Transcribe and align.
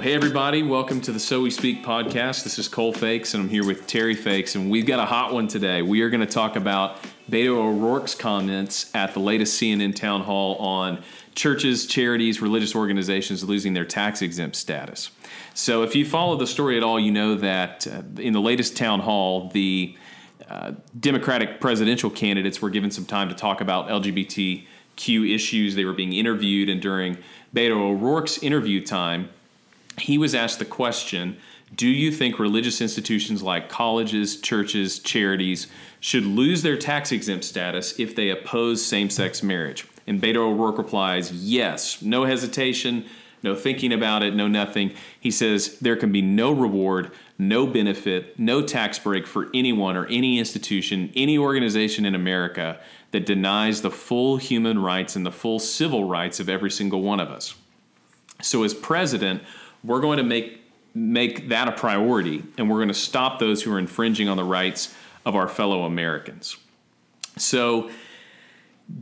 Well, 0.00 0.08
hey, 0.08 0.14
everybody, 0.14 0.62
welcome 0.62 1.02
to 1.02 1.12
the 1.12 1.20
So 1.20 1.42
We 1.42 1.50
Speak 1.50 1.84
podcast. 1.84 2.42
This 2.42 2.58
is 2.58 2.68
Cole 2.68 2.94
Feix, 2.94 3.34
and 3.34 3.42
I'm 3.42 3.50
here 3.50 3.66
with 3.66 3.86
Terry 3.86 4.16
Feix, 4.16 4.54
and 4.54 4.70
we've 4.70 4.86
got 4.86 4.98
a 4.98 5.04
hot 5.04 5.34
one 5.34 5.46
today. 5.46 5.82
We 5.82 6.00
are 6.00 6.08
going 6.08 6.22
to 6.22 6.26
talk 6.26 6.56
about 6.56 6.96
Beto 7.30 7.58
O'Rourke's 7.58 8.14
comments 8.14 8.90
at 8.94 9.12
the 9.12 9.20
latest 9.20 9.60
CNN 9.60 9.94
town 9.94 10.22
hall 10.22 10.56
on 10.56 11.02
churches, 11.34 11.86
charities, 11.86 12.40
religious 12.40 12.74
organizations 12.74 13.44
losing 13.44 13.74
their 13.74 13.84
tax 13.84 14.22
exempt 14.22 14.56
status. 14.56 15.10
So, 15.52 15.82
if 15.82 15.94
you 15.94 16.06
follow 16.06 16.34
the 16.34 16.46
story 16.46 16.78
at 16.78 16.82
all, 16.82 16.98
you 16.98 17.12
know 17.12 17.34
that 17.34 17.86
uh, 17.86 18.00
in 18.22 18.32
the 18.32 18.40
latest 18.40 18.78
town 18.78 19.00
hall, 19.00 19.50
the 19.50 19.94
uh, 20.48 20.72
Democratic 20.98 21.60
presidential 21.60 22.08
candidates 22.08 22.62
were 22.62 22.70
given 22.70 22.90
some 22.90 23.04
time 23.04 23.28
to 23.28 23.34
talk 23.34 23.60
about 23.60 23.88
LGBTQ 23.88 25.34
issues. 25.34 25.74
They 25.74 25.84
were 25.84 25.92
being 25.92 26.14
interviewed, 26.14 26.70
and 26.70 26.80
during 26.80 27.18
Beto 27.54 27.72
O'Rourke's 27.72 28.42
interview 28.42 28.82
time, 28.82 29.28
he 29.98 30.18
was 30.18 30.34
asked 30.34 30.58
the 30.58 30.64
question 30.64 31.36
Do 31.74 31.88
you 31.88 32.10
think 32.10 32.38
religious 32.38 32.80
institutions 32.80 33.42
like 33.42 33.68
colleges, 33.68 34.40
churches, 34.40 34.98
charities 34.98 35.66
should 36.00 36.24
lose 36.24 36.62
their 36.62 36.76
tax 36.76 37.12
exempt 37.12 37.44
status 37.44 37.98
if 37.98 38.14
they 38.14 38.30
oppose 38.30 38.84
same 38.84 39.10
sex 39.10 39.42
marriage? 39.42 39.86
And 40.06 40.20
Beto 40.20 40.36
O'Rourke 40.36 40.78
replies, 40.78 41.32
Yes, 41.32 42.02
no 42.02 42.24
hesitation, 42.24 43.04
no 43.42 43.54
thinking 43.54 43.92
about 43.92 44.22
it, 44.22 44.34
no 44.34 44.48
nothing. 44.48 44.92
He 45.18 45.30
says 45.30 45.78
there 45.78 45.96
can 45.96 46.12
be 46.12 46.22
no 46.22 46.52
reward, 46.52 47.10
no 47.38 47.66
benefit, 47.66 48.38
no 48.38 48.62
tax 48.62 48.98
break 48.98 49.26
for 49.26 49.48
anyone 49.54 49.96
or 49.96 50.06
any 50.06 50.38
institution, 50.38 51.10
any 51.14 51.38
organization 51.38 52.04
in 52.04 52.14
America 52.14 52.78
that 53.12 53.26
denies 53.26 53.82
the 53.82 53.90
full 53.90 54.36
human 54.36 54.80
rights 54.80 55.16
and 55.16 55.24
the 55.24 55.32
full 55.32 55.58
civil 55.58 56.04
rights 56.04 56.38
of 56.38 56.48
every 56.48 56.70
single 56.70 57.02
one 57.02 57.20
of 57.20 57.28
us. 57.28 57.54
So, 58.42 58.62
as 58.62 58.74
president, 58.74 59.42
we're 59.84 60.00
going 60.00 60.18
to 60.18 60.24
make 60.24 60.60
make 60.92 61.48
that 61.50 61.68
a 61.68 61.72
priority 61.72 62.42
and 62.58 62.68
we're 62.68 62.78
going 62.78 62.88
to 62.88 62.94
stop 62.94 63.38
those 63.38 63.62
who 63.62 63.72
are 63.72 63.78
infringing 63.78 64.28
on 64.28 64.36
the 64.36 64.44
rights 64.44 64.92
of 65.24 65.36
our 65.36 65.46
fellow 65.46 65.84
Americans. 65.84 66.56
So, 67.36 67.90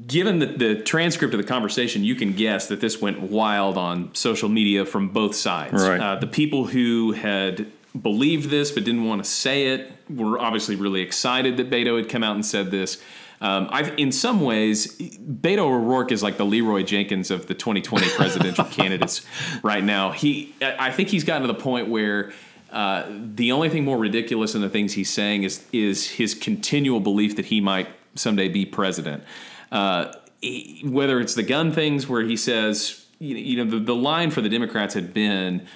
given 0.07 0.39
the, 0.39 0.47
the 0.47 0.83
transcript 0.83 1.33
of 1.33 1.39
the 1.39 1.47
conversation, 1.47 2.05
you 2.05 2.15
can 2.15 2.35
guess 2.35 2.69
that 2.69 2.81
this 2.81 3.01
went 3.01 3.21
wild 3.21 3.79
on 3.79 4.15
social 4.15 4.49
media 4.49 4.85
from 4.85 5.09
both 5.09 5.35
sides. 5.35 5.83
Right. 5.83 6.01
Uh, 6.01 6.17
the 6.17 6.27
people 6.27 6.67
who 6.67 7.13
had 7.13 7.71
believed 8.01 8.51
this 8.51 8.71
but 8.71 8.85
didn't 8.85 9.05
want 9.05 9.25
to 9.25 9.29
say 9.29 9.69
it 9.69 9.93
were 10.11 10.39
obviously 10.39 10.77
really 10.77 11.01
excited 11.01 11.57
that 11.57 11.71
Beto 11.71 11.97
had 11.97 12.09
come 12.09 12.23
out 12.23 12.35
and 12.35 12.45
said 12.45 12.71
this. 12.71 13.03
Um, 13.41 13.69
i 13.71 13.83
in 13.97 14.11
some 14.11 14.41
ways, 14.41 14.97
Beto 14.99 15.59
O'Rourke 15.59 16.13
is 16.13 16.23
like 16.23 16.37
the 16.37 16.47
Leeroy 16.47 16.83
Jenkins 16.83 17.31
of 17.31 17.47
the 17.47 17.55
2020 17.55 18.09
presidential 18.17 18.65
candidates 18.65 19.25
right 19.63 19.85
now. 19.85 20.11
He, 20.11 20.55
I 20.61 20.91
think 20.91 21.09
he's 21.09 21.25
gotten 21.25 21.47
to 21.47 21.53
the 21.53 21.59
point 21.59 21.89
where 21.89 22.33
uh, 22.71 23.05
the 23.09 23.53
only 23.53 23.69
thing 23.69 23.85
more 23.85 23.99
ridiculous 23.99 24.53
than 24.53 24.63
the 24.63 24.69
things 24.69 24.93
he's 24.93 25.11
saying 25.11 25.45
is 25.45 25.65
is 25.73 26.11
his 26.11 26.35
continual 26.35 27.01
belief 27.01 27.37
that 27.37 27.47
he 27.47 27.61
might 27.61 27.89
someday 28.15 28.49
be 28.49 28.67
president. 28.67 29.23
Uh, 29.71 30.13
he, 30.41 30.83
whether 30.85 31.21
it's 31.21 31.35
the 31.35 31.43
gun 31.43 31.73
things 31.73 32.09
where 32.09 32.23
he 32.23 32.37
says, 32.37 33.07
you, 33.19 33.37
you 33.37 33.65
know, 33.65 33.71
the, 33.71 33.79
the 33.79 33.95
line 33.95 34.31
for 34.31 34.41
the 34.41 34.49
Democrats 34.49 34.95
had 34.95 35.15
been 35.15 35.67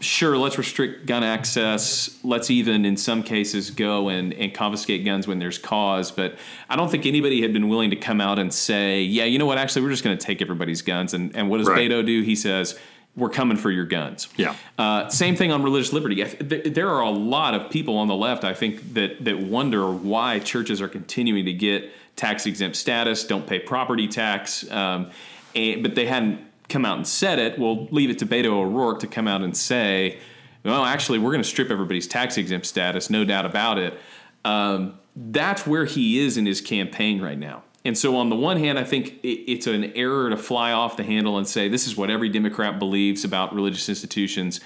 sure, 0.00 0.36
let's 0.36 0.58
restrict 0.58 1.06
gun 1.06 1.22
access. 1.22 2.18
Let's 2.22 2.50
even, 2.50 2.84
in 2.84 2.96
some 2.96 3.22
cases, 3.22 3.70
go 3.70 4.08
and, 4.08 4.34
and 4.34 4.52
confiscate 4.52 5.04
guns 5.04 5.26
when 5.26 5.38
there's 5.38 5.58
cause. 5.58 6.10
But 6.10 6.36
I 6.68 6.76
don't 6.76 6.90
think 6.90 7.06
anybody 7.06 7.42
had 7.42 7.52
been 7.52 7.68
willing 7.68 7.90
to 7.90 7.96
come 7.96 8.20
out 8.20 8.38
and 8.38 8.52
say, 8.52 9.02
yeah, 9.02 9.24
you 9.24 9.38
know 9.38 9.46
what, 9.46 9.58
actually, 9.58 9.82
we're 9.82 9.90
just 9.90 10.04
going 10.04 10.16
to 10.16 10.24
take 10.24 10.42
everybody's 10.42 10.82
guns. 10.82 11.14
And, 11.14 11.34
and 11.34 11.48
what 11.48 11.58
does 11.58 11.68
Right. 11.68 11.90
Beto 11.90 12.04
do? 12.04 12.22
He 12.22 12.36
says, 12.36 12.78
we're 13.16 13.30
coming 13.30 13.56
for 13.56 13.70
your 13.70 13.86
guns. 13.86 14.28
Yeah. 14.36 14.54
Uh, 14.76 15.08
same 15.08 15.36
thing 15.36 15.50
on 15.50 15.62
religious 15.62 15.92
liberty. 15.92 16.22
I 16.22 16.28
th- 16.28 16.50
th- 16.50 16.74
There 16.74 16.90
are 16.90 17.00
a 17.00 17.10
lot 17.10 17.54
of 17.54 17.70
people 17.70 17.96
on 17.96 18.08
the 18.08 18.14
left, 18.14 18.44
I 18.44 18.52
think, 18.52 18.92
that, 18.92 19.24
that 19.24 19.38
wonder 19.38 19.90
why 19.90 20.38
churches 20.40 20.82
are 20.82 20.88
continuing 20.88 21.46
to 21.46 21.54
get 21.54 21.90
tax 22.16 22.44
exempt 22.44 22.76
status, 22.76 23.24
don't 23.24 23.46
pay 23.46 23.58
property 23.58 24.06
tax, 24.08 24.70
um, 24.70 25.10
and, 25.54 25.82
but 25.82 25.94
they 25.94 26.04
hadn't 26.06 26.40
come 26.68 26.84
out 26.84 26.96
and 26.96 27.06
said 27.06 27.38
it. 27.38 27.58
We'll 27.58 27.86
leave 27.86 28.10
it 28.10 28.18
to 28.20 28.26
Beto 28.26 28.46
O'Rourke 28.46 29.00
to 29.00 29.06
come 29.06 29.28
out 29.28 29.42
and 29.42 29.56
say, 29.56 30.18
well, 30.64 30.84
actually, 30.84 31.18
we're 31.18 31.30
going 31.30 31.42
to 31.42 31.48
strip 31.48 31.70
everybody's 31.70 32.08
tax 32.08 32.36
exempt 32.36 32.66
status, 32.66 33.08
no 33.08 33.24
doubt 33.24 33.46
about 33.46 33.78
it. 33.78 33.98
Um, 34.44 34.98
that's 35.14 35.66
where 35.66 35.84
he 35.84 36.18
is 36.20 36.36
in 36.36 36.46
his 36.46 36.60
campaign 36.60 37.20
right 37.20 37.38
now. 37.38 37.62
And 37.84 37.96
so, 37.96 38.16
on 38.16 38.30
the 38.30 38.36
one 38.36 38.56
hand, 38.56 38.80
I 38.80 38.84
think 38.84 39.20
it's 39.22 39.68
an 39.68 39.92
error 39.94 40.28
to 40.30 40.36
fly 40.36 40.72
off 40.72 40.96
the 40.96 41.04
handle 41.04 41.38
and 41.38 41.46
say 41.46 41.68
this 41.68 41.86
is 41.86 41.96
what 41.96 42.10
every 42.10 42.28
Democrat 42.28 42.80
believes 42.80 43.24
about 43.24 43.54
religious 43.54 43.88
institutions. 43.88 44.60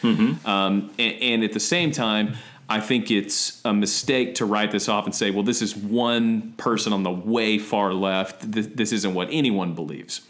Um, 0.46 0.90
and, 0.98 1.14
and 1.20 1.44
at 1.44 1.52
the 1.52 1.60
same 1.60 1.90
time, 1.90 2.36
I 2.70 2.80
think 2.80 3.10
it's 3.10 3.60
a 3.64 3.74
mistake 3.74 4.36
to 4.36 4.46
write 4.46 4.70
this 4.70 4.88
off 4.88 5.04
and 5.04 5.14
say, 5.14 5.30
well, 5.30 5.42
this 5.42 5.60
is 5.60 5.76
one 5.76 6.52
person 6.52 6.94
on 6.94 7.02
the 7.02 7.10
way 7.10 7.58
far 7.58 7.92
left. 7.92 8.50
This, 8.50 8.68
this 8.68 8.92
isn't 8.92 9.12
what 9.12 9.28
anyone 9.30 9.74
believes. 9.74 10.22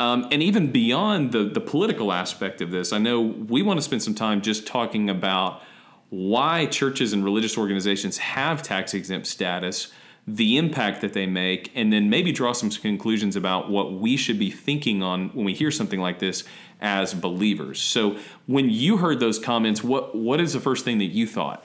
Um, 0.00 0.28
and 0.30 0.42
even 0.42 0.70
beyond 0.70 1.32
the, 1.32 1.44
the 1.44 1.60
political 1.60 2.12
aspect 2.12 2.60
of 2.60 2.70
this, 2.70 2.92
I 2.92 2.98
know 2.98 3.20
we 3.20 3.62
want 3.62 3.78
to 3.78 3.82
spend 3.82 4.02
some 4.02 4.14
time 4.14 4.40
just 4.42 4.66
talking 4.66 5.10
about 5.10 5.62
why 6.10 6.66
churches 6.66 7.12
and 7.12 7.24
religious 7.24 7.58
organizations 7.58 8.18
have 8.18 8.62
tax 8.62 8.94
exempt 8.94 9.26
status, 9.26 9.92
the 10.26 10.56
impact 10.56 11.00
that 11.00 11.14
they 11.14 11.26
make, 11.26 11.72
and 11.74 11.92
then 11.92 12.08
maybe 12.08 12.32
draw 12.32 12.52
some 12.52 12.70
conclusions 12.70 13.34
about 13.34 13.70
what 13.70 13.94
we 13.94 14.16
should 14.16 14.38
be 14.38 14.50
thinking 14.50 15.02
on 15.02 15.30
when 15.30 15.44
we 15.44 15.52
hear 15.52 15.70
something 15.70 16.00
like 16.00 16.18
this 16.18 16.44
as 16.80 17.12
believers. 17.12 17.80
So, 17.80 18.16
when 18.46 18.70
you 18.70 18.98
heard 18.98 19.20
those 19.20 19.38
comments, 19.38 19.82
what 19.82 20.14
what 20.14 20.40
is 20.40 20.52
the 20.52 20.60
first 20.60 20.84
thing 20.84 20.98
that 20.98 21.06
you 21.06 21.26
thought? 21.26 21.64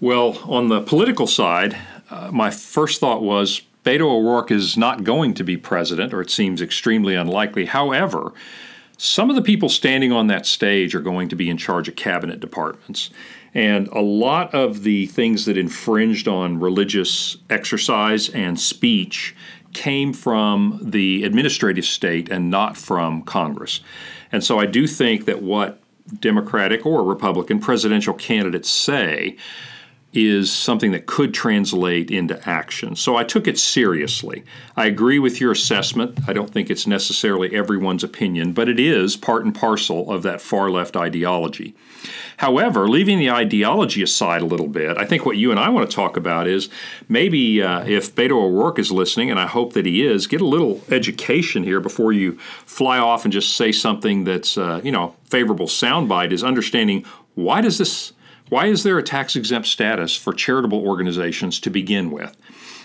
Well, 0.00 0.38
on 0.44 0.68
the 0.68 0.80
political 0.80 1.26
side, 1.26 1.76
uh, 2.10 2.30
my 2.32 2.50
first 2.50 3.00
thought 3.00 3.22
was 3.22 3.62
Beto 3.84 4.02
O'Rourke 4.02 4.50
is 4.50 4.76
not 4.76 5.04
going 5.04 5.34
to 5.34 5.44
be 5.44 5.56
president, 5.56 6.14
or 6.14 6.20
it 6.20 6.30
seems 6.30 6.62
extremely 6.62 7.14
unlikely. 7.14 7.66
However, 7.66 8.32
some 8.96 9.30
of 9.30 9.36
the 9.36 9.42
people 9.42 9.68
standing 9.68 10.12
on 10.12 10.28
that 10.28 10.46
stage 10.46 10.94
are 10.94 11.00
going 11.00 11.28
to 11.28 11.36
be 11.36 11.50
in 11.50 11.56
charge 11.56 11.88
of 11.88 11.96
cabinet 11.96 12.38
departments. 12.38 13.10
And 13.54 13.88
a 13.88 14.00
lot 14.00 14.54
of 14.54 14.84
the 14.84 15.06
things 15.06 15.44
that 15.46 15.58
infringed 15.58 16.28
on 16.28 16.60
religious 16.60 17.36
exercise 17.50 18.28
and 18.28 18.58
speech 18.58 19.34
came 19.72 20.12
from 20.12 20.78
the 20.82 21.24
administrative 21.24 21.84
state 21.84 22.30
and 22.30 22.50
not 22.50 22.76
from 22.76 23.22
Congress. 23.22 23.80
And 24.30 24.44
so 24.44 24.58
I 24.58 24.66
do 24.66 24.86
think 24.86 25.24
that 25.24 25.42
what 25.42 25.80
Democratic 26.20 26.86
or 26.86 27.02
Republican 27.02 27.58
presidential 27.58 28.14
candidates 28.14 28.70
say 28.70 29.36
is 30.12 30.52
something 30.52 30.92
that 30.92 31.06
could 31.06 31.32
translate 31.32 32.10
into 32.10 32.48
action. 32.48 32.94
So 32.96 33.16
I 33.16 33.24
took 33.24 33.48
it 33.48 33.58
seriously. 33.58 34.44
I 34.76 34.86
agree 34.86 35.18
with 35.18 35.40
your 35.40 35.52
assessment. 35.52 36.18
I 36.28 36.34
don't 36.34 36.50
think 36.50 36.68
it's 36.68 36.86
necessarily 36.86 37.54
everyone's 37.54 38.04
opinion, 38.04 38.52
but 38.52 38.68
it 38.68 38.78
is 38.78 39.16
part 39.16 39.44
and 39.44 39.54
parcel 39.54 40.10
of 40.10 40.22
that 40.22 40.40
far 40.42 40.70
left 40.70 40.96
ideology. 40.96 41.74
However, 42.38 42.88
leaving 42.88 43.18
the 43.18 43.30
ideology 43.30 44.02
aside 44.02 44.42
a 44.42 44.46
little 44.46 44.66
bit, 44.66 44.98
I 44.98 45.04
think 45.04 45.24
what 45.24 45.36
you 45.36 45.50
and 45.50 45.60
I 45.60 45.68
want 45.68 45.88
to 45.88 45.94
talk 45.94 46.16
about 46.16 46.46
is 46.46 46.68
maybe 47.08 47.62
uh, 47.62 47.84
if 47.84 48.14
Beto 48.14 48.32
O'Rourke 48.32 48.78
is 48.78 48.90
listening, 48.90 49.30
and 49.30 49.38
I 49.38 49.46
hope 49.46 49.74
that 49.74 49.86
he 49.86 50.04
is, 50.04 50.26
get 50.26 50.40
a 50.40 50.46
little 50.46 50.82
education 50.90 51.62
here 51.62 51.80
before 51.80 52.12
you 52.12 52.38
fly 52.66 52.98
off 52.98 53.24
and 53.24 53.32
just 53.32 53.56
say 53.56 53.70
something 53.70 54.24
that's 54.24 54.58
uh, 54.58 54.80
you 54.82 54.90
know 54.90 55.14
favorable 55.24 55.66
soundbite. 55.66 56.32
Is 56.32 56.42
understanding 56.42 57.04
why 57.34 57.60
does 57.60 57.78
this 57.78 58.12
why 58.52 58.66
is 58.66 58.82
there 58.82 58.98
a 58.98 59.02
tax 59.02 59.34
exempt 59.34 59.66
status 59.66 60.14
for 60.14 60.32
charitable 60.34 60.78
organizations 60.86 61.58
to 61.60 61.70
begin 61.70 62.10
with? 62.10 62.36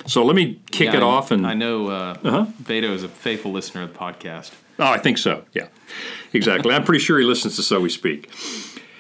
So 0.06 0.24
let 0.24 0.36
me 0.36 0.60
kick 0.72 0.88
Yeah, 0.94 0.98
it 0.98 1.04
I- 1.04 1.06
off 1.16 1.32
and 1.32 1.46
I 1.46 1.54
know 1.54 1.88
uh, 1.88 2.16
Uh-huh. 2.24 2.46
Beto 2.64 2.92
is 2.94 3.04
a 3.04 3.10
faithful 3.10 3.52
listener 3.52 3.82
of 3.84 3.92
the 3.92 4.00
podcast. 4.00 4.52
oh, 4.80 4.86
I 4.86 4.98
think 4.98 5.18
so. 5.18 5.44
Yeah, 5.54 5.68
exactly. 6.34 6.74
I'm 6.74 6.86
pretty 6.86 7.04
sure 7.04 7.20
he 7.20 7.26
listens 7.26 7.56
to 7.58 7.64
So 7.64 7.82
We 7.82 7.90
Speak. 7.90 8.30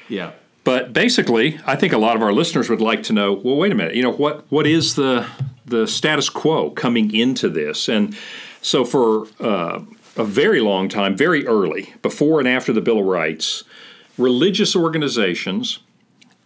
Yeah. 0.09 0.31
But 0.65 0.91
basically, 0.91 1.57
I 1.65 1.77
think 1.77 1.94
a 1.94 1.97
lot 1.97 2.18
of 2.18 2.21
our 2.21 2.33
listeners 2.33 2.69
would 2.69 2.81
like 2.81 3.01
to 3.03 3.13
know. 3.13 3.31
Well, 3.31 3.56
wait 3.56 3.71
a 3.71 3.75
minute. 3.75 3.95
You 3.95 4.03
know 4.03 4.12
what? 4.12 4.44
What 4.51 4.68
is 4.68 4.95
the 4.95 5.25
the 5.65 5.88
status 5.88 6.30
quo 6.30 6.71
coming 6.71 7.13
into 7.15 7.47
this? 7.47 7.88
And 7.88 8.13
so, 8.62 8.83
for 8.83 9.27
uh, 9.39 9.80
a 10.18 10.25
very 10.25 10.59
long 10.59 10.89
time, 10.89 11.15
very 11.15 11.47
early, 11.47 11.94
before 12.01 12.39
and 12.39 12.50
after 12.50 12.74
the 12.74 12.81
Bill 12.81 13.00
of 13.00 13.06
Rights, 13.06 13.63
religious 14.18 14.75
organizations 14.75 15.80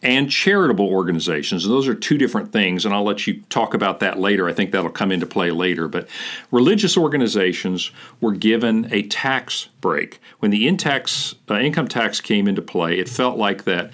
and 0.03 0.31
charitable 0.31 0.87
organizations. 0.87 1.65
And 1.65 1.73
those 1.73 1.87
are 1.87 1.93
two 1.93 2.17
different 2.17 2.51
things, 2.51 2.85
and 2.85 2.93
I'll 2.93 3.03
let 3.03 3.27
you 3.27 3.41
talk 3.49 3.73
about 3.73 3.99
that 3.99 4.19
later. 4.19 4.47
I 4.47 4.53
think 4.53 4.71
that'll 4.71 4.89
come 4.89 5.11
into 5.11 5.25
play 5.25 5.51
later. 5.51 5.87
But 5.87 6.07
religious 6.49 6.97
organizations 6.97 7.91
were 8.19 8.33
given 8.33 8.87
a 8.91 9.03
tax 9.03 9.69
break. 9.79 10.19
When 10.39 10.51
the 10.51 10.67
in 10.67 10.77
tax, 10.77 11.35
uh, 11.49 11.59
income 11.59 11.87
tax 11.87 12.19
came 12.19 12.47
into 12.47 12.61
play, 12.61 12.97
it 12.97 13.09
felt 13.09 13.37
like 13.37 13.65
that 13.65 13.91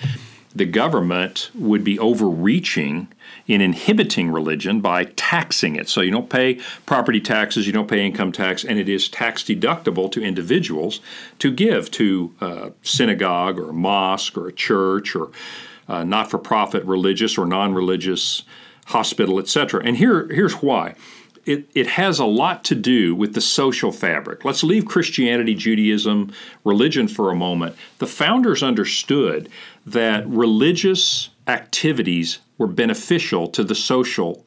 the 0.56 0.65
government 0.65 1.51
would 1.54 1.83
be 1.83 2.00
overreaching 2.00 3.07
in 3.45 3.62
inhibiting 3.62 4.31
religion 4.31 4.81
by 4.81 5.03
taxing 5.03 5.75
it. 5.75 5.88
So 5.88 6.01
you 6.01 6.10
don't 6.10 6.30
pay 6.30 6.60
property 6.86 7.21
taxes, 7.21 7.68
you 7.68 7.74
don't 7.74 7.88
pay 7.88 8.06
income 8.06 8.31
tax, 8.31 8.63
and 8.63 8.80
it 8.80 8.89
is 8.89 9.07
tax 9.07 9.44
deductible 9.44 10.12
to 10.12 10.24
individuals 10.24 11.00
to 11.39 11.51
give 11.51 11.92
to 11.92 12.33
a 12.42 12.71
synagogue 12.81 13.60
or 13.60 13.69
a 13.69 13.74
mosque 13.74 14.38
or 14.38 14.48
a 14.48 14.53
church 14.53 15.15
or 15.15 15.30
not 15.88 16.30
for 16.30 16.38
profit 16.38 16.84
religious 16.86 17.38
or 17.38 17.45
non 17.45 17.74
religious 17.74 18.44
hospital, 18.88 19.39
etc. 19.39 19.81
And 19.84 19.98
here, 19.98 20.28
here's 20.28 20.56
why. 20.56 20.95
It, 21.45 21.69
it 21.74 21.88
has 21.88 22.19
a 22.19 22.25
lot 22.25 22.66
to 22.66 22.75
do 22.75 23.16
with 23.16 23.34
the 23.34 23.39
social 23.39 23.94
fabric. 23.94 24.44
Let's 24.44 24.63
leave 24.63 24.86
Christianity, 24.86 25.56
Judaism, 25.56 26.34
religion 26.66 27.07
for 27.07 27.30
a 27.30 27.36
moment. 27.36 27.78
The 28.00 28.07
founders 28.07 28.62
understood 28.62 29.50
that 29.86 30.28
religious 30.28 31.30
activities 31.48 32.39
were 32.57 32.68
beneficial 32.68 33.48
to 33.50 33.63
the 33.63 33.75
social 33.75 34.44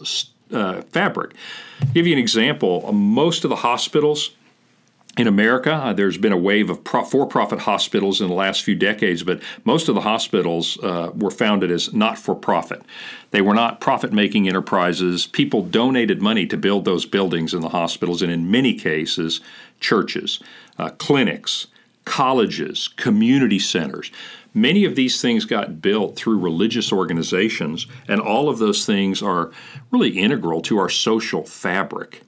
uh, 0.53 0.83
fabric. 0.83 1.33
I'll 1.81 1.89
give 1.89 2.07
you 2.07 2.13
an 2.13 2.19
example. 2.19 2.93
Most 2.93 3.45
of 3.45 3.51
the 3.51 3.57
hospitals 3.57 4.31
in 5.19 5.27
America, 5.27 5.73
uh, 5.73 5.93
there's 5.93 6.19
been 6.19 6.33
a 6.33 6.39
wave 6.39 6.71
of 6.71 6.85
pro- 6.85 7.05
for-profit 7.05 7.61
hospitals 7.61 8.21
in 8.21 8.29
the 8.29 8.35
last 8.35 8.63
few 8.63 8.77
decades, 8.77 9.23
but 9.23 9.43
most 9.65 9.89
of 9.89 9.95
the 9.95 10.01
hospitals 10.03 10.79
uh, 10.83 11.11
were 11.15 11.33
founded 11.33 11.71
as 11.71 11.93
not-for-profit. 11.93 12.83
They 13.33 13.43
were 13.43 13.55
not 13.55 13.81
profit-making 13.81 14.49
enterprises. 14.49 15.27
People 15.27 15.63
donated 15.63 16.23
money 16.23 16.47
to 16.47 16.57
build 16.57 16.85
those 16.85 17.07
buildings 17.07 17.53
in 17.53 17.61
the 17.61 17.71
hospitals, 17.71 18.23
and 18.23 18.31
in 18.31 18.51
many 18.51 18.75
cases, 18.75 19.41
churches, 19.81 20.41
uh, 20.79 20.91
clinics, 20.91 21.67
colleges, 22.05 22.89
community 22.89 23.59
centers. 23.59 24.11
Many 24.55 24.85
of 24.85 24.97
these 24.97 25.21
things 25.21 25.45
got 25.45 25.83
built 25.83 26.17
through 26.17 26.39
religious 26.39 26.93
organizations, 26.93 27.87
and 28.09 28.21
all 28.21 28.49
of 28.49 28.59
those 28.59 28.87
things 28.87 29.23
are 29.23 29.51
really 29.91 30.19
integral 30.19 30.61
to 30.63 30.79
our 30.79 30.89
social 30.89 31.45
fabric. 31.45 32.23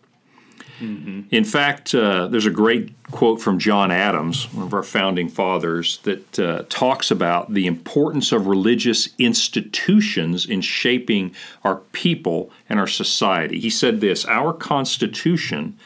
Mm-hmm. 0.80 1.22
In 1.30 1.44
fact, 1.44 1.94
uh, 1.94 2.26
there's 2.28 2.46
a 2.46 2.50
great 2.50 2.92
quote 3.10 3.40
from 3.40 3.58
John 3.58 3.90
Adams, 3.90 4.52
one 4.52 4.66
of 4.66 4.74
our 4.74 4.82
founding 4.82 5.28
fathers, 5.28 5.98
that 6.02 6.38
uh, 6.38 6.64
talks 6.68 7.10
about 7.10 7.52
the 7.52 7.66
importance 7.66 8.32
of 8.32 8.46
religious 8.46 9.08
institutions 9.18 10.46
in 10.46 10.60
shaping 10.60 11.34
our 11.62 11.76
people 11.92 12.50
and 12.68 12.80
our 12.80 12.86
society. 12.86 13.60
He 13.60 13.70
said 13.70 14.00
this 14.00 14.24
Our 14.26 14.52
Constitution 14.52 15.78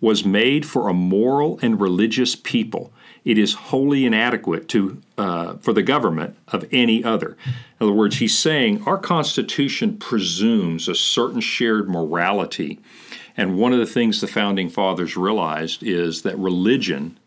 was 0.00 0.24
made 0.24 0.64
for 0.64 0.88
a 0.88 0.94
moral 0.94 1.58
and 1.62 1.80
religious 1.80 2.36
people. 2.36 2.92
It 3.24 3.38
is 3.38 3.54
wholly 3.54 4.06
inadequate 4.06 4.68
to 4.70 5.00
uh, 5.18 5.54
for 5.58 5.72
the 5.72 5.82
government 5.82 6.36
of 6.48 6.64
any 6.72 7.04
other. 7.04 7.36
In 7.46 7.86
other 7.86 7.92
words, 7.92 8.18
he's 8.18 8.38
saying 8.38 8.82
our 8.84 8.98
Constitution 8.98 9.98
presumes 9.98 10.88
a 10.88 10.94
certain 10.94 11.40
shared 11.40 11.88
morality 11.88 12.80
and 13.36 13.56
one 13.56 13.72
of 13.72 13.78
the 13.78 13.86
things 13.86 14.20
the 14.20 14.26
founding 14.26 14.68
fathers 14.68 15.16
realized 15.16 15.82
is 15.82 16.22
that 16.22 16.38
religion, 16.38 17.18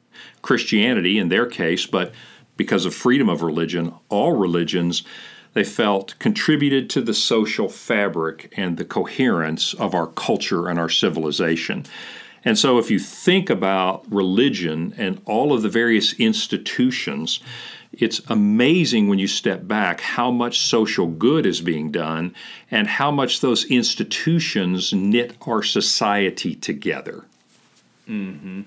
Christianity 0.44 1.18
in 1.18 1.30
their 1.30 1.46
case, 1.46 1.86
but 1.86 2.14
because 2.58 2.86
of 2.86 2.94
freedom 2.94 3.30
of 3.30 3.42
religion, 3.42 3.94
all 4.10 4.34
religions, 4.34 5.04
they 5.54 5.64
felt 5.64 6.14
contributed 6.20 6.90
to 6.92 7.02
the 7.02 7.14
social 7.14 7.68
fabric 7.68 8.54
and 8.56 8.78
the 8.78 8.86
coherence 8.86 9.74
of 9.74 9.96
our 9.96 10.06
culture 10.06 10.68
and 10.68 10.78
our 10.78 10.90
civilization. 10.90 11.86
And 12.46 12.58
so, 12.58 12.78
if 12.78 12.92
you 12.92 13.00
think 13.00 13.50
about 13.50 14.06
religion 14.12 14.94
and 14.98 15.22
all 15.26 15.54
of 15.54 15.62
the 15.62 15.70
various 15.70 16.14
institutions, 16.14 17.40
it's 17.94 18.22
amazing 18.28 19.08
when 19.08 19.20
you 19.20 19.28
step 19.28 19.68
back 19.68 20.02
how 20.02 20.32
much 20.32 20.60
social 20.60 21.08
good 21.08 21.46
is 21.46 21.62
being 21.62 21.92
done 21.92 22.34
and 22.72 22.88
how 22.88 23.12
much 23.12 23.42
those 23.42 23.66
institutions 23.66 24.92
knit 24.94 25.38
our 25.46 25.62
society 25.62 26.56
together. 26.56 27.26
Mm-hmm. 28.10 28.62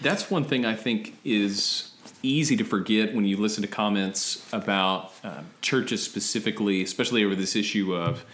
That's 0.00 0.30
one 0.30 0.44
thing 0.44 0.64
I 0.64 0.76
think 0.76 1.16
is 1.24 1.90
easy 2.22 2.56
to 2.56 2.64
forget 2.64 3.14
when 3.14 3.24
you 3.24 3.36
listen 3.36 3.62
to 3.62 3.68
comments 3.68 4.46
about 4.52 5.12
uh, 5.22 5.42
churches 5.60 6.02
specifically, 6.02 6.82
especially 6.82 7.24
over 7.24 7.34
this 7.34 7.54
issue 7.56 7.94
of 7.94 8.24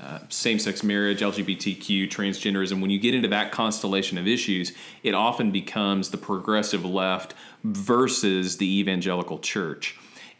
uh, 0.00 0.18
same 0.28 0.58
sex 0.58 0.82
marriage, 0.82 1.20
LGBTQ, 1.20 2.08
transgenderism. 2.08 2.80
When 2.80 2.90
you 2.90 2.98
get 2.98 3.14
into 3.14 3.28
that 3.28 3.52
constellation 3.52 4.18
of 4.18 4.26
issues, 4.26 4.72
it 5.02 5.14
often 5.14 5.50
becomes 5.50 6.10
the 6.10 6.18
progressive 6.18 6.84
left 6.84 7.34
versus 7.62 8.58
the 8.58 8.78
evangelical 8.80 9.38
church. 9.38 9.96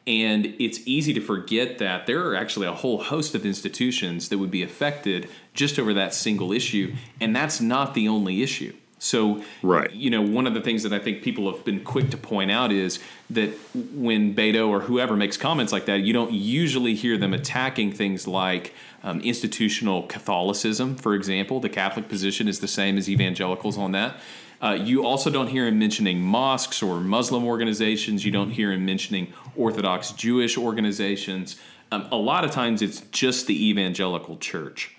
And 0.06 0.55
it's 0.59 0.81
easy 0.85 1.15
to 1.15 1.21
forget 1.21 1.79
that 1.79 2.06
there 2.06 2.27
are 2.29 2.35
actually 2.35 2.67
a 2.67 2.73
whole 2.73 3.03
host 3.03 3.35
of 3.35 3.47
institutions 3.47 4.29
that 4.29 4.39
would 4.39 4.51
be 4.51 4.62
affected 4.62 5.31
just 5.55 5.79
over 5.79 5.95
that 5.95 6.12
single 6.12 6.53
issue, 6.53 6.95
and 7.21 7.35
that's 7.35 7.61
not 7.61 7.95
the 7.95 8.09
only 8.09 8.43
issue. 8.43 8.75
So, 8.99 9.43
right. 9.62 9.93
you 9.93 10.09
know, 10.09 10.23
one 10.23 10.47
of 10.47 10.55
the 10.55 10.62
things 10.62 10.83
that 10.83 10.93
I 10.93 10.99
think 10.99 11.23
people 11.23 11.53
have 11.53 11.62
been 11.62 11.85
quick 11.85 12.11
to 12.11 12.17
point 12.17 12.51
out 12.51 12.73
is 12.73 13.01
that 13.29 13.51
when 13.75 14.35
Beto 14.35 14.69
or 14.69 14.81
whoever 14.81 15.15
makes 15.15 15.37
comments 15.37 15.73
like 15.73 15.85
that, 15.87 16.01
you 16.01 16.15
don't 16.15 16.33
usually 16.33 16.95
hear 16.95 17.19
them 17.19 17.35
attacking 17.35 17.93
things 17.93 18.27
like 18.27 18.73
um, 19.05 19.21
institutional 19.21 20.03
Catholicism, 20.05 20.97
for 20.97 21.15
example. 21.15 21.61
The 21.61 21.69
Catholic 21.69 22.09
position 22.09 22.49
is 22.49 22.59
the 22.59 22.67
same 22.67 22.99
as 22.99 23.09
evangelicals 23.09 23.79
on 23.79 23.93
that. 23.93 24.17
Uh, 24.61 24.73
you 24.81 25.05
also 25.05 25.31
don't 25.31 25.49
hear 25.49 25.67
him 25.67 25.79
mentioning 25.79 26.23
mosques 26.23 26.83
or 26.83 26.99
Muslim 27.01 27.45
organizations. 27.45 28.25
You 28.25 28.33
don't 28.33 28.51
hear 28.51 28.73
him 28.73 28.87
mentioning 28.87 29.33
Orthodox 29.56 30.12
Jewish 30.12 30.56
organizations. 30.56 31.56
Um, 31.93 32.09
a 32.11 32.17
lot 32.17 32.45
of 32.45 32.51
times 32.51 32.81
it's 32.81 33.03
just 33.12 33.47
the 33.47 33.69
evangelical 33.69 34.39
church. 34.39 34.97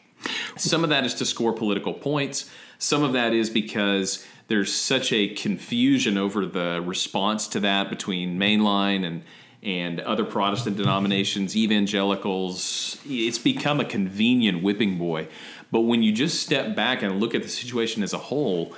Some 0.55 0.83
of 0.83 0.91
that 0.91 1.03
is 1.03 1.15
to 1.15 1.25
score 1.25 1.51
political 1.51 1.93
points. 1.93 2.49
Some 2.77 3.03
of 3.03 3.13
that 3.13 3.33
is 3.33 3.49
because 3.49 4.25
there's 4.47 4.71
such 4.71 5.11
a 5.11 5.29
confusion 5.29 6.17
over 6.17 6.45
the 6.45 6.81
response 6.85 7.47
to 7.49 7.59
that 7.61 7.89
between 7.89 8.37
mainline 8.37 9.03
and 9.03 9.23
and 9.63 9.99
other 10.01 10.23
Protestant 10.23 10.77
denominations, 10.77 11.55
evangelicals. 11.55 12.97
It's 13.05 13.37
become 13.37 13.79
a 13.79 13.85
convenient 13.85 14.61
whipping 14.61 14.97
boy. 14.97 15.27
But 15.71 15.81
when 15.81 16.03
you 16.03 16.11
just 16.11 16.41
step 16.41 16.75
back 16.75 17.01
and 17.01 17.19
look 17.19 17.33
at 17.33 17.43
the 17.43 17.49
situation 17.49 18.03
as 18.03 18.13
a 18.13 18.17
whole, 18.17 18.73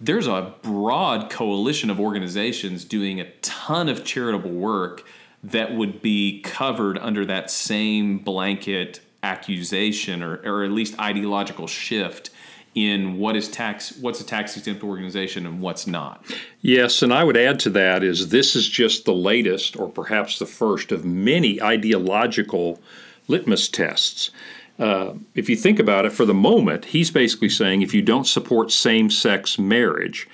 there's 0.00 0.26
a 0.26 0.54
broad 0.62 1.30
coalition 1.30 1.88
of 1.90 2.00
organizations 2.00 2.84
doing 2.84 3.20
a 3.20 3.30
ton 3.40 3.88
of 3.88 4.04
charitable 4.04 4.50
work 4.50 5.04
that 5.44 5.74
would 5.74 6.02
be 6.02 6.40
covered 6.42 6.98
under 6.98 7.24
that 7.26 7.50
same 7.50 8.18
blanket 8.18 9.00
accusation 9.22 10.22
or, 10.22 10.36
or 10.44 10.64
at 10.64 10.70
least 10.72 10.98
ideological 10.98 11.66
shift 11.66 12.30
in 12.74 13.18
what 13.18 13.36
is 13.36 13.48
tax 13.48 13.96
what's 13.98 14.20
a 14.20 14.24
tax 14.24 14.56
exempt 14.56 14.82
organization 14.82 15.46
and 15.46 15.60
what's 15.60 15.86
not. 15.86 16.24
Yes, 16.60 17.02
and 17.02 17.12
I 17.12 17.24
would 17.24 17.36
add 17.36 17.60
to 17.60 17.70
that 17.70 18.02
is 18.02 18.28
this 18.28 18.56
is 18.56 18.68
just 18.68 19.04
the 19.04 19.14
latest 19.14 19.76
or 19.76 19.88
perhaps 19.88 20.38
the 20.38 20.46
first 20.46 20.92
of 20.92 21.04
many 21.04 21.60
ideological 21.60 22.80
litmus 23.28 23.68
tests. 23.68 24.30
Uh, 24.78 25.14
if 25.34 25.48
you 25.48 25.56
think 25.56 25.78
about 25.78 26.06
it 26.06 26.12
for 26.12 26.24
the 26.24 26.34
moment, 26.34 26.86
he's 26.86 27.10
basically 27.10 27.48
saying 27.48 27.82
if 27.82 27.92
you 27.92 28.02
don't 28.02 28.26
support 28.26 28.72
same 28.72 29.10
sex 29.10 29.58
marriage, 29.58 30.26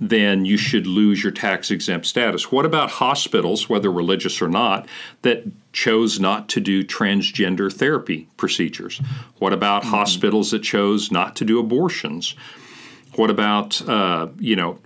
then 0.00 0.44
you 0.44 0.56
should 0.56 0.86
lose 0.86 1.22
your 1.22 1.32
tax 1.32 1.70
exempt 1.70 2.06
status. 2.06 2.52
What 2.52 2.66
about 2.66 2.90
hospitals, 2.90 3.68
whether 3.68 3.90
religious 3.90 4.42
or 4.42 4.48
not, 4.48 4.86
that 5.22 5.44
chose 5.72 6.20
not 6.20 6.48
to 6.50 6.60
do 6.60 6.84
transgender 6.84 7.72
therapy 7.72 8.28
procedures? 8.36 9.00
What 9.38 9.52
about 9.52 9.82
mm-hmm. 9.82 9.92
hospitals 9.92 10.50
that 10.50 10.62
chose 10.62 11.10
not 11.10 11.36
to 11.36 11.44
do 11.44 11.58
abortions? 11.58 12.34
What 13.14 13.30
about, 13.30 13.86
uh, 13.88 14.28
you 14.38 14.56
know, 14.56 14.78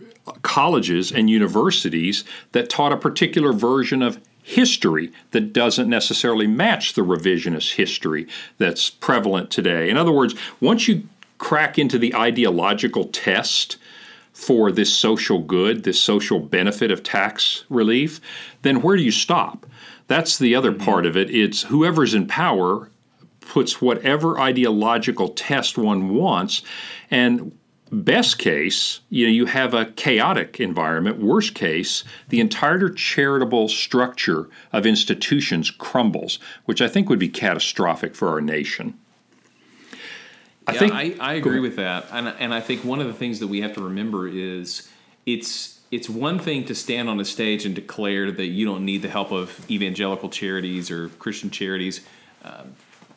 colleges 0.43 1.11
and 1.11 1.29
universities 1.29 2.25
that 2.52 2.71
taught 2.71 2.93
a 2.93 2.97
particular 2.97 3.52
version 3.52 4.02
of 4.02 4.21
history 4.43 5.12
that 5.33 5.52
doesn't 5.52 5.88
necessarily 5.88 6.47
match 6.47 6.95
the 6.95 7.02
revisionist 7.02 7.75
history 7.75 8.26
that's 8.59 8.90
prevalent 8.90 9.50
today. 9.50 9.88
In 9.88 9.97
other 9.97 10.12
words, 10.12 10.35
once 10.61 10.88
you 10.88 11.09
crack 11.38 11.79
into 11.79 11.99
the 11.99 12.14
ideological 12.14 13.05
test 13.05 13.76
for 14.33 14.73
this 14.73 14.93
social 14.93 15.39
good, 15.39 15.85
this 15.85 16.01
social 16.01 16.39
benefit 16.39 16.91
of 16.91 17.03
tax 17.03 17.65
relief, 17.69 18.21
then 18.63 18.83
where 18.83 18.97
do 18.97 19.03
you 19.03 19.11
stop? 19.11 19.67
That's 20.07 20.39
the 20.39 20.55
other 20.55 20.73
mm-hmm. 20.73 20.85
part 20.85 21.07
of 21.07 21.17
it. 21.17 21.31
It's 21.31 21.63
whoever's 21.65 22.15
in 22.15 22.27
power 22.27 22.91
puts 23.41 23.83
whatever 23.83 24.39
ideological 24.39 25.31
test 25.31 25.77
one 25.77 26.15
wants 26.15 26.63
and 27.11 27.53
Best 27.93 28.39
case, 28.39 29.01
you 29.09 29.27
know, 29.27 29.33
you 29.33 29.47
have 29.47 29.75
a 29.75 29.87
chaotic 29.87 30.61
environment. 30.61 31.19
Worst 31.19 31.57
case, 31.57 32.05
the 32.29 32.39
entire 32.39 32.89
charitable 32.89 33.69
structure 33.69 34.49
of 34.73 34.87
institutions 34.87 35.73
crumbles, 35.73 36.39
which 36.67 36.81
I 36.81 36.87
think 36.87 37.09
would 37.09 37.19
be 37.19 37.29
catastrophic 37.29 38.15
for 38.15 38.29
our 38.29 38.41
nation. 38.41 38.97
I 40.71 40.73
yeah, 40.75 40.79
think 40.79 41.21
I, 41.21 41.33
I 41.33 41.35
agree 41.35 41.61
with 41.61 41.77
that, 41.77 42.07
and 42.12 42.29
and 42.29 42.55
I 42.55 42.61
think 42.61 42.85
one 42.85 43.00
of 43.00 43.07
the 43.07 43.15
things 43.15 43.41
that 43.41 43.49
we 43.49 43.61
have 43.61 43.75
to 43.75 43.83
remember 43.83 44.29
is 44.29 44.89
it's 45.27 45.81
it's 45.91 46.09
one 46.09 46.39
thing 46.39 46.65
to 46.67 46.75
stand 46.75 47.09
on 47.09 47.19
a 47.19 47.25
stage 47.25 47.67
and 47.67 47.75
declare 47.75 48.31
that 48.31 48.47
you 48.47 48.65
don't 48.65 48.85
need 48.85 49.03
the 49.03 49.09
help 49.09 49.33
of 49.33 49.69
evangelical 49.71 50.29
charities 50.29 50.91
or 50.91 51.09
Christian 51.09 51.50
charities, 51.50 52.00
uh, 52.45 52.65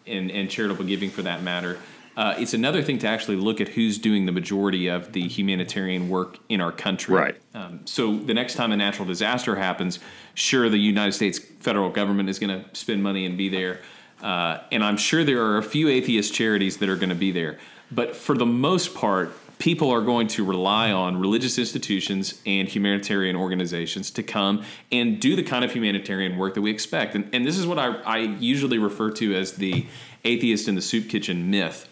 and 0.08 0.32
and 0.32 0.50
charitable 0.50 0.86
giving 0.86 1.10
for 1.10 1.22
that 1.22 1.44
matter. 1.44 1.78
Uh, 2.16 2.36
it's 2.38 2.54
another 2.54 2.84
thing 2.84 3.00
to 3.00 3.08
actually 3.08 3.38
look 3.38 3.60
at 3.60 3.70
who's 3.70 3.98
doing 3.98 4.26
the 4.28 4.32
majority 4.32 4.88
of 4.88 5.14
the 5.14 5.28
humanitarian 5.28 6.10
work 6.10 6.38
in 6.48 6.62
our 6.62 6.72
country. 6.72 7.16
Right. 7.16 7.36
Um, 7.56 7.82
so 7.86 8.18
the 8.18 8.36
next 8.36 8.54
time 8.54 8.72
a 8.72 8.78
natural 8.78 9.08
disaster 9.08 9.56
happens, 9.56 10.00
sure, 10.36 10.70
the 10.70 10.78
United 10.78 11.14
States 11.14 11.40
federal 11.40 11.90
government 11.90 12.30
is 12.30 12.38
going 12.38 12.64
to 12.64 12.76
spend 12.76 13.02
money 13.02 13.26
and 13.26 13.36
be 13.36 13.50
there. 13.50 13.80
Uh, 14.24 14.62
and 14.72 14.84
I'm 14.84 14.98
sure 14.98 15.24
there 15.24 15.44
are 15.44 15.58
a 15.58 15.64
few 15.64 15.90
atheist 15.90 16.34
charities 16.34 16.78
that 16.78 16.90
are 16.90 16.96
going 16.96 17.10
to 17.10 17.16
be 17.16 17.32
there. 17.32 17.60
But 17.92 18.16
for 18.16 18.36
the 18.36 18.46
most 18.46 18.96
part, 18.96 19.34
people 19.60 19.92
are 19.92 20.02
going 20.02 20.28
to 20.28 20.44
rely 20.44 20.92
on 20.92 21.20
religious 21.20 21.58
institutions 21.58 22.42
and 22.46 22.68
humanitarian 22.68 23.36
organizations 23.36 24.12
to 24.12 24.24
come 24.24 24.64
and 24.92 25.20
do 25.20 25.36
the 25.36 25.44
kind 25.44 25.64
of 25.64 25.72
humanitarian 25.72 26.38
work 26.38 26.54
that 26.54 26.62
we 26.62 26.72
expect. 26.72 27.16
And, 27.16 27.30
and 27.34 27.46
this 27.46 27.58
is 27.58 27.68
what 27.68 27.78
I, 27.78 27.96
I 28.02 28.18
usually 28.18 28.78
refer 28.78 29.12
to 29.12 29.36
as 29.36 29.54
the 29.54 29.86
atheist 30.24 30.68
in 30.68 30.76
the 30.76 30.82
soup 30.82 31.10
kitchen 31.10 31.52
myth. 31.52 31.88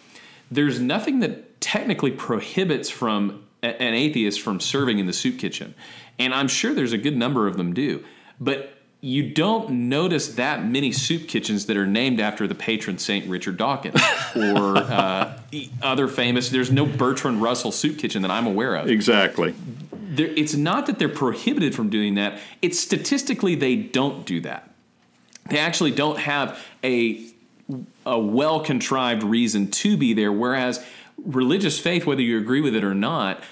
There's 0.50 0.80
nothing 0.80 1.20
that 1.20 1.62
technically 1.62 2.12
prohibits 2.12 2.90
from 2.90 3.46
an 3.62 3.94
atheist 3.94 4.42
from 4.42 4.60
serving 4.60 5.00
in 5.00 5.06
the 5.06 5.14
soup 5.14 5.38
kitchen. 5.38 5.76
And 6.18 6.34
I'm 6.34 6.48
sure 6.48 6.74
there's 6.74 6.94
a 6.94 6.98
good 6.98 7.16
number 7.16 7.48
of 7.48 7.58
them 7.58 7.74
do. 7.74 8.04
But 8.40 8.81
you 9.02 9.32
don't 9.32 9.90
notice 9.90 10.36
that 10.36 10.64
many 10.64 10.92
soup 10.92 11.28
kitchens 11.28 11.66
that 11.66 11.76
are 11.76 11.88
named 11.88 12.20
after 12.20 12.48
the 12.48 12.54
patron 12.54 13.00
saint 13.00 13.28
Richard 13.28 13.58
Dawkins 13.58 14.00
or 14.36 14.78
uh, 14.78 15.40
other 15.82 16.08
famous. 16.08 16.50
There's 16.50 16.72
no 16.72 16.86
Bertrand 16.86 17.42
Russell 17.42 17.72
soup 17.72 17.98
kitchen 17.98 18.22
that 18.22 18.30
I'm 18.30 18.46
aware 18.46 18.76
of. 18.76 18.88
Exactly. 18.90 19.56
There, 19.92 20.28
it's 20.28 20.54
not 20.54 20.86
that 20.86 21.00
they're 21.00 21.10
prohibited 21.10 21.74
from 21.74 21.90
doing 21.90 22.16
that. 22.16 22.40
It's 22.62 22.80
statistically 22.80 23.56
they 23.56 23.76
don't 23.76 24.24
do 24.24 24.40
that. 24.42 24.70
They 25.50 25.58
actually 25.58 25.92
don't 25.92 26.20
have 26.20 26.64
a 26.84 27.26
a 28.06 28.20
well 28.20 28.60
contrived 28.60 29.24
reason 29.24 29.72
to 29.72 29.98
be 29.98 30.14
there. 30.14 30.32
Whereas 30.32 30.86
religious 31.26 31.80
faith, 31.80 32.06
whether 32.06 32.22
you 32.22 32.38
agree 32.38 32.62
with 32.62 32.76
it 32.76 32.84
or 32.84 32.94
not, 32.94 33.44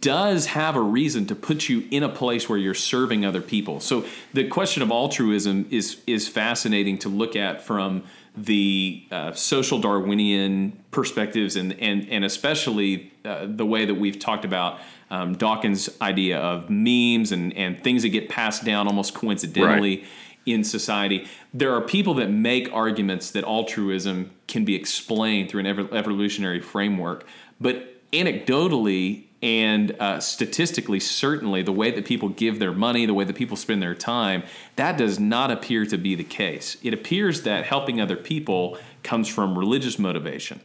does 0.00 0.46
have 0.46 0.74
a 0.74 0.80
reason 0.80 1.26
to 1.26 1.34
put 1.34 1.68
you 1.68 1.86
in 1.90 2.02
a 2.02 2.08
place 2.08 2.48
where 2.48 2.58
you're 2.58 2.74
serving 2.74 3.24
other 3.24 3.40
people. 3.40 3.80
So 3.80 4.04
the 4.32 4.48
question 4.48 4.82
of 4.82 4.90
altruism 4.90 5.66
is 5.70 6.00
is 6.06 6.28
fascinating 6.28 6.98
to 6.98 7.08
look 7.08 7.36
at 7.36 7.62
from 7.62 8.02
the 8.36 9.06
uh, 9.10 9.32
social 9.32 9.78
Darwinian 9.78 10.78
perspectives 10.90 11.56
and 11.56 11.78
and 11.80 12.08
and 12.08 12.24
especially 12.24 13.12
uh, 13.24 13.46
the 13.48 13.66
way 13.66 13.84
that 13.84 13.94
we've 13.94 14.18
talked 14.18 14.44
about 14.44 14.80
um, 15.10 15.36
Dawkins' 15.36 15.88
idea 16.00 16.38
of 16.38 16.68
memes 16.68 17.32
and 17.32 17.52
and 17.54 17.82
things 17.82 18.02
that 18.02 18.10
get 18.10 18.28
passed 18.28 18.64
down 18.64 18.86
almost 18.88 19.14
coincidentally. 19.14 19.98
Right. 19.98 20.06
In 20.48 20.64
society, 20.64 21.28
there 21.52 21.74
are 21.74 21.82
people 21.82 22.14
that 22.14 22.30
make 22.30 22.72
arguments 22.72 23.30
that 23.32 23.44
altruism 23.44 24.30
can 24.46 24.64
be 24.64 24.74
explained 24.74 25.50
through 25.50 25.60
an 25.60 25.92
evolutionary 25.92 26.60
framework, 26.62 27.26
but 27.60 28.02
anecdotally, 28.12 29.24
and 29.42 29.94
uh, 30.00 30.20
statistically, 30.20 31.00
certainly, 31.00 31.60
the 31.60 31.72
way 31.72 31.90
that 31.90 32.06
people 32.06 32.30
give 32.30 32.58
their 32.58 32.72
money, 32.72 33.04
the 33.04 33.12
way 33.12 33.24
that 33.24 33.36
people 33.36 33.58
spend 33.58 33.82
their 33.82 33.94
time, 33.94 34.42
that 34.76 34.96
does 34.96 35.20
not 35.20 35.50
appear 35.50 35.84
to 35.84 35.98
be 35.98 36.14
the 36.14 36.24
case. 36.24 36.78
It 36.82 36.94
appears 36.94 37.42
that 37.42 37.66
helping 37.66 38.00
other 38.00 38.16
people 38.16 38.78
comes 39.02 39.28
from 39.28 39.58
religious 39.58 39.98
motivation. 39.98 40.62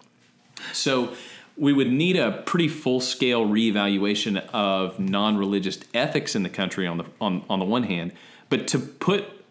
So, 0.71 1.13
we 1.57 1.73
would 1.73 1.91
need 1.91 2.15
a 2.15 2.41
pretty 2.45 2.67
full 2.69 2.99
scale 3.01 3.45
reevaluation 3.45 4.37
of 4.49 4.97
non 4.97 5.37
religious 5.37 5.77
ethics 5.93 6.35
in 6.35 6.43
the 6.43 6.49
country 6.49 6.87
on 6.87 6.99
the, 6.99 7.05
on, 7.19 7.43
on 7.49 7.59
the 7.59 7.65
one 7.65 7.83
hand, 7.83 8.13
but 8.49 8.67
to 8.69 8.79
put, 8.79 9.42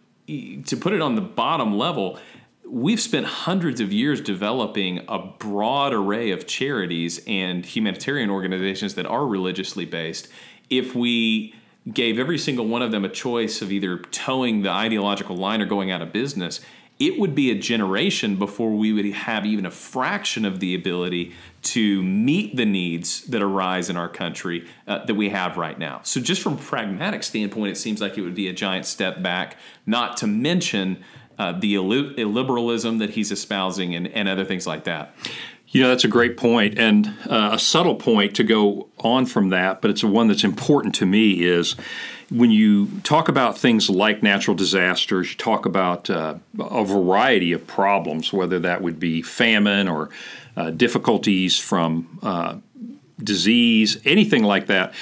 to 0.67 0.77
put 0.77 0.93
it 0.93 1.01
on 1.01 1.15
the 1.15 1.21
bottom 1.21 1.77
level, 1.77 2.19
we've 2.67 3.01
spent 3.01 3.27
hundreds 3.27 3.81
of 3.81 3.93
years 3.93 4.21
developing 4.21 5.05
a 5.09 5.19
broad 5.19 5.93
array 5.93 6.31
of 6.31 6.47
charities 6.47 7.21
and 7.27 7.67
humanitarian 7.67 8.31
organizations 8.31 8.95
that 8.95 9.07
are 9.07 9.27
religiously 9.27 9.85
based. 9.85 10.29
If 10.71 10.95
we 10.95 11.55
gave 11.93 12.19
every 12.19 12.39
single 12.39 12.67
one 12.67 12.81
of 12.81 12.93
them 12.93 13.05
a 13.05 13.09
choice 13.09 13.61
of 13.61 13.73
either 13.73 13.99
toeing 13.99 14.63
the 14.63 14.71
ideological 14.71 15.37
line 15.37 15.61
or 15.61 15.67
going 15.67 15.91
out 15.91 16.01
of 16.01 16.13
business, 16.13 16.61
it 17.03 17.19
would 17.19 17.35
be 17.35 17.51
a 17.51 17.55
generation 17.57 18.37
before 18.37 18.71
we 18.71 18.93
would 18.93 19.05
have 19.07 19.45
even 19.45 19.67
a 19.67 19.71
fraction 19.73 20.45
of 20.45 20.61
the 20.61 20.73
ability 20.73 21.33
to 21.63 22.01
meet 22.03 22.55
the 22.55 22.65
needs 22.65 23.23
that 23.23 23.43
arise 23.43 23.91
in 23.91 23.97
our 23.97 24.09
country 24.09 24.69
uh, 24.87 25.05
that 25.05 25.15
we 25.15 25.29
have 25.31 25.57
right 25.57 25.81
now. 25.81 26.01
So, 26.05 26.21
just 26.21 26.41
from 26.41 26.55
a 26.55 26.59
pragmatic 26.59 27.25
standpoint, 27.25 27.73
it 27.73 27.77
seems 27.77 28.01
like 28.01 28.17
it 28.17 28.23
would 28.23 28.37
be 28.37 28.47
a 28.47 28.53
giant 28.53 28.87
step 28.87 29.21
back, 29.21 29.57
not 29.85 30.17
to 30.19 30.29
mention 30.29 31.03
uh, 31.39 31.53
the 31.59 31.75
illiberalism 31.75 33.01
that 33.01 33.11
he's 33.11 33.33
espousing 33.33 33.97
and, 33.97 34.07
and 34.07 34.29
other 34.29 34.45
things 34.45 34.65
like 34.65 34.85
that. 34.85 35.13
You 35.69 35.83
know, 35.83 35.89
that's 35.89 36.05
a 36.05 36.09
great 36.09 36.37
point 36.37 36.79
and 36.79 37.09
uh, 37.29 37.51
a 37.55 37.59
subtle 37.59 37.97
point 37.97 38.37
to 38.37 38.45
go 38.45 38.89
on 38.99 39.27
from 39.27 39.49
that, 39.49 39.81
but 39.81 39.91
it's 39.91 40.05
one 40.05 40.29
that's 40.29 40.45
important 40.45 40.95
to 40.97 41.07
me 41.07 41.43
is 41.43 41.75
when 42.33 42.51
you 42.51 42.89
talk 43.01 43.29
about 43.29 43.59
things 43.59 43.91
like 43.91 44.23
natural 44.23 44.57
disasters, 44.57 45.31
you 45.31 45.37
talk 45.37 45.67
about 45.67 46.09
uh, 46.09 46.35
a 46.59 46.85
variety 46.85 47.53
of 47.53 47.67
problems, 47.67 48.33
whether 48.33 48.59
that 48.61 48.81
would 48.81 48.99
be 48.99 49.21
famine 49.21 49.87
or 49.87 50.09
uh, 50.57 50.71
difficulties 50.71 51.59
from 51.59 52.19
uh, 52.23 52.57
disease, 53.23 54.01
anything 54.05 54.43
like 54.45 54.67
that 54.67 54.95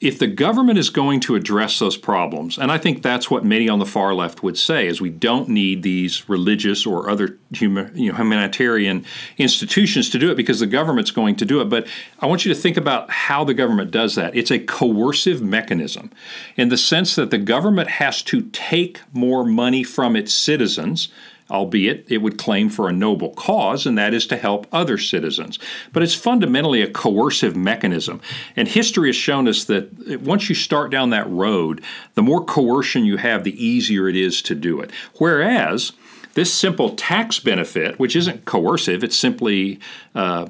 if 0.00 0.16
the 0.16 0.28
government 0.28 0.78
is 0.78 0.90
going 0.90 1.18
to 1.18 1.34
address 1.34 1.80
those 1.80 1.96
problems, 1.96 2.56
and 2.56 2.70
I 2.70 2.78
think 2.78 3.02
that's 3.02 3.30
what 3.30 3.44
many 3.44 3.68
on 3.68 3.80
the 3.80 3.86
far 3.86 4.14
left 4.14 4.44
would 4.44 4.56
say, 4.56 4.86
is 4.86 5.00
we 5.00 5.10
don't 5.10 5.48
need 5.48 5.82
these 5.82 6.28
religious 6.28 6.86
or 6.86 7.10
other 7.10 7.36
human, 7.52 7.96
you 7.96 8.12
know, 8.12 8.16
humanitarian 8.16 9.04
institutions 9.38 10.08
to 10.10 10.18
do 10.18 10.30
it 10.30 10.36
because 10.36 10.60
the 10.60 10.66
government's 10.66 11.10
going 11.10 11.34
to 11.36 11.44
do 11.44 11.60
it. 11.60 11.64
But 11.64 11.88
I 12.20 12.26
want 12.26 12.44
you 12.44 12.54
to 12.54 12.60
think 12.60 12.76
about 12.76 13.10
how 13.10 13.42
the 13.42 13.54
government 13.54 13.90
does 13.90 14.14
that. 14.14 14.36
It's 14.36 14.52
a 14.52 14.60
coercive 14.60 15.42
mechanism 15.42 16.12
in 16.56 16.68
the 16.68 16.78
sense 16.78 17.16
that 17.16 17.32
the 17.32 17.38
government 17.38 17.88
has 17.88 18.22
to 18.24 18.42
take 18.52 19.00
more 19.12 19.44
money 19.44 19.82
from 19.82 20.14
its 20.14 20.32
citizens 20.32 21.08
albeit 21.50 22.04
it 22.10 22.18
would 22.18 22.38
claim 22.38 22.68
for 22.68 22.88
a 22.88 22.92
noble 22.92 23.30
cause, 23.30 23.86
and 23.86 23.96
that 23.98 24.14
is 24.14 24.26
to 24.26 24.36
help 24.36 24.66
other 24.72 24.98
citizens. 24.98 25.58
But 25.92 26.02
it's 26.02 26.14
fundamentally 26.14 26.82
a 26.82 26.90
coercive 26.90 27.56
mechanism. 27.56 28.20
And 28.56 28.68
history 28.68 29.08
has 29.08 29.16
shown 29.16 29.48
us 29.48 29.64
that 29.64 30.20
once 30.22 30.48
you 30.48 30.54
start 30.54 30.90
down 30.90 31.10
that 31.10 31.28
road, 31.28 31.82
the 32.14 32.22
more 32.22 32.44
coercion 32.44 33.04
you 33.04 33.16
have, 33.16 33.44
the 33.44 33.64
easier 33.64 34.08
it 34.08 34.16
is 34.16 34.42
to 34.42 34.54
do 34.54 34.80
it. 34.80 34.90
Whereas, 35.18 35.92
this 36.34 36.52
simple 36.52 36.90
tax 36.90 37.40
benefit, 37.40 37.98
which 37.98 38.14
isn't 38.14 38.44
coercive, 38.44 39.02
it's 39.02 39.16
simply 39.16 39.80
uh, 40.14 40.46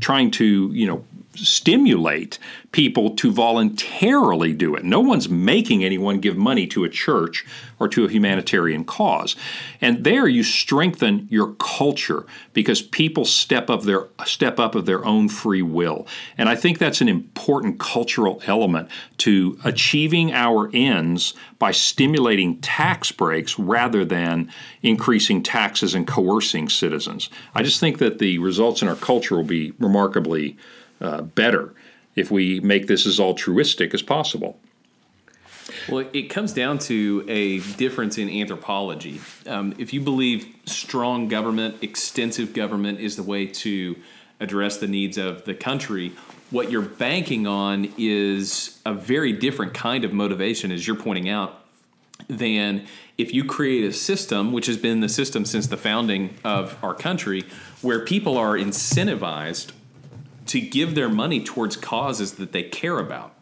trying 0.00 0.30
to, 0.32 0.70
you 0.72 0.86
know, 0.86 1.04
stimulate 1.34 2.38
people 2.72 3.10
to 3.10 3.30
voluntarily 3.30 4.52
do 4.52 4.74
it. 4.74 4.84
No 4.84 5.00
one's 5.00 5.28
making 5.28 5.84
anyone 5.84 6.20
give 6.20 6.36
money 6.36 6.66
to 6.68 6.84
a 6.84 6.88
church 6.88 7.44
or 7.78 7.88
to 7.88 8.04
a 8.04 8.08
humanitarian 8.08 8.84
cause. 8.84 9.36
And 9.80 10.04
there 10.04 10.26
you 10.26 10.42
strengthen 10.42 11.26
your 11.30 11.54
culture 11.54 12.24
because 12.52 12.80
people 12.80 13.24
step 13.24 13.68
up 13.68 13.82
their 13.82 14.08
step 14.24 14.58
up 14.58 14.74
of 14.74 14.86
their 14.86 15.04
own 15.04 15.28
free 15.28 15.62
will. 15.62 16.06
And 16.38 16.48
I 16.48 16.56
think 16.56 16.78
that's 16.78 17.00
an 17.00 17.08
important 17.08 17.78
cultural 17.78 18.40
element 18.46 18.88
to 19.18 19.58
achieving 19.64 20.32
our 20.32 20.70
ends 20.72 21.34
by 21.58 21.72
stimulating 21.72 22.60
tax 22.60 23.12
breaks 23.12 23.58
rather 23.58 24.04
than 24.04 24.50
increasing 24.82 25.42
taxes 25.42 25.94
and 25.94 26.06
coercing 26.06 26.68
citizens. 26.68 27.28
I 27.54 27.62
just 27.62 27.80
think 27.80 27.98
that 27.98 28.18
the 28.18 28.38
results 28.38 28.82
in 28.82 28.88
our 28.88 28.96
culture 28.96 29.36
will 29.36 29.44
be 29.44 29.72
remarkably 29.78 30.56
uh, 31.02 31.22
better 31.22 31.74
if 32.16 32.30
we 32.30 32.60
make 32.60 32.86
this 32.86 33.06
as 33.06 33.18
altruistic 33.18 33.92
as 33.92 34.02
possible. 34.02 34.58
Well, 35.88 36.06
it 36.12 36.24
comes 36.24 36.52
down 36.52 36.78
to 36.80 37.24
a 37.28 37.58
difference 37.76 38.18
in 38.18 38.28
anthropology. 38.28 39.20
Um, 39.46 39.74
if 39.78 39.92
you 39.92 40.00
believe 40.00 40.46
strong 40.64 41.28
government, 41.28 41.82
extensive 41.82 42.52
government 42.52 43.00
is 43.00 43.16
the 43.16 43.22
way 43.22 43.46
to 43.46 43.96
address 44.40 44.78
the 44.78 44.88
needs 44.88 45.18
of 45.18 45.44
the 45.44 45.54
country, 45.54 46.12
what 46.50 46.70
you're 46.70 46.82
banking 46.82 47.46
on 47.46 47.92
is 47.96 48.80
a 48.84 48.92
very 48.92 49.32
different 49.32 49.72
kind 49.72 50.04
of 50.04 50.12
motivation, 50.12 50.70
as 50.70 50.86
you're 50.86 50.96
pointing 50.96 51.28
out, 51.28 51.60
than 52.28 52.86
if 53.16 53.32
you 53.32 53.44
create 53.44 53.84
a 53.84 53.92
system, 53.92 54.52
which 54.52 54.66
has 54.66 54.76
been 54.76 55.00
the 55.00 55.08
system 55.08 55.44
since 55.44 55.66
the 55.66 55.76
founding 55.76 56.36
of 56.44 56.76
our 56.82 56.94
country, 56.94 57.44
where 57.80 58.04
people 58.04 58.36
are 58.36 58.54
incentivized 58.54 59.72
to 60.46 60.60
give 60.60 60.94
their 60.94 61.08
money 61.08 61.42
towards 61.42 61.76
causes 61.76 62.34
that 62.34 62.52
they 62.52 62.62
care 62.62 62.98
about. 62.98 63.34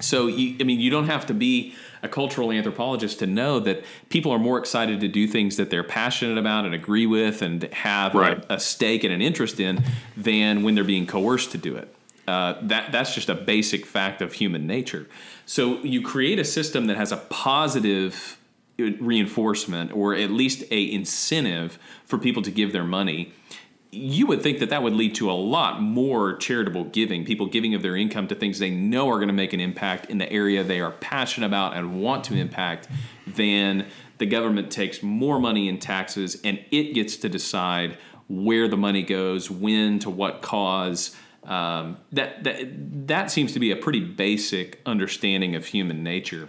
So, 0.00 0.26
you, 0.26 0.56
I 0.60 0.64
mean, 0.64 0.80
you 0.80 0.90
don't 0.90 1.06
have 1.06 1.26
to 1.26 1.34
be 1.34 1.74
a 2.02 2.08
cultural 2.08 2.50
anthropologist 2.50 3.20
to 3.20 3.26
know 3.26 3.60
that 3.60 3.84
people 4.08 4.32
are 4.32 4.38
more 4.38 4.58
excited 4.58 5.00
to 5.00 5.08
do 5.08 5.28
things 5.28 5.56
that 5.56 5.70
they're 5.70 5.84
passionate 5.84 6.38
about 6.38 6.64
and 6.64 6.74
agree 6.74 7.06
with 7.06 7.42
and 7.42 7.62
have 7.72 8.14
right. 8.14 8.44
a, 8.48 8.54
a, 8.54 8.60
stake 8.60 9.04
and 9.04 9.12
an 9.12 9.22
interest 9.22 9.60
in 9.60 9.84
than 10.16 10.62
when 10.62 10.74
they're 10.74 10.82
being 10.82 11.06
coerced 11.06 11.52
to 11.52 11.58
do 11.58 11.76
it. 11.76 11.94
Uh, 12.26 12.54
that 12.62 12.92
that's 12.92 13.14
just 13.14 13.28
a 13.28 13.34
basic 13.34 13.84
fact 13.84 14.22
of 14.22 14.34
human 14.34 14.66
nature. 14.66 15.08
So 15.44 15.78
you 15.82 16.02
create 16.02 16.38
a 16.38 16.44
system 16.44 16.86
that 16.86 16.96
has 16.96 17.10
a 17.10 17.16
positive 17.16 18.38
reinforcement 18.78 19.92
or 19.92 20.14
at 20.14 20.30
least 20.30 20.64
a 20.70 20.92
incentive 20.92 21.78
for 22.04 22.18
people 22.18 22.42
to 22.42 22.50
give 22.50 22.72
their 22.72 22.84
money 22.84 23.32
you 23.94 24.26
would 24.26 24.42
think 24.42 24.58
that 24.58 24.70
that 24.70 24.82
would 24.82 24.94
lead 24.94 25.14
to 25.14 25.30
a 25.30 25.34
lot 25.34 25.82
more 25.82 26.34
charitable 26.36 26.84
giving, 26.84 27.26
people 27.26 27.46
giving 27.46 27.74
of 27.74 27.82
their 27.82 27.94
income 27.94 28.26
to 28.26 28.34
things 28.34 28.58
they 28.58 28.70
know 28.70 29.10
are 29.10 29.16
going 29.16 29.28
to 29.28 29.34
make 29.34 29.52
an 29.52 29.60
impact 29.60 30.06
in 30.06 30.16
the 30.16 30.32
area 30.32 30.64
they 30.64 30.80
are 30.80 30.92
passionate 30.92 31.46
about 31.46 31.76
and 31.76 32.00
want 32.00 32.24
to 32.24 32.34
impact, 32.34 32.88
than 33.26 33.86
the 34.16 34.24
government 34.24 34.70
takes 34.70 35.02
more 35.02 35.38
money 35.38 35.68
in 35.68 35.78
taxes 35.78 36.40
and 36.42 36.58
it 36.70 36.94
gets 36.94 37.16
to 37.16 37.28
decide 37.28 37.98
where 38.28 38.66
the 38.66 38.78
money 38.78 39.02
goes, 39.02 39.50
when, 39.50 39.98
to 39.98 40.08
what 40.08 40.40
cause. 40.40 41.14
Um, 41.44 41.98
that, 42.12 42.44
that 42.44 43.08
that 43.08 43.30
seems 43.30 43.52
to 43.52 43.60
be 43.60 43.72
a 43.72 43.76
pretty 43.76 44.00
basic 44.00 44.80
understanding 44.86 45.54
of 45.54 45.66
human 45.66 46.02
nature. 46.02 46.48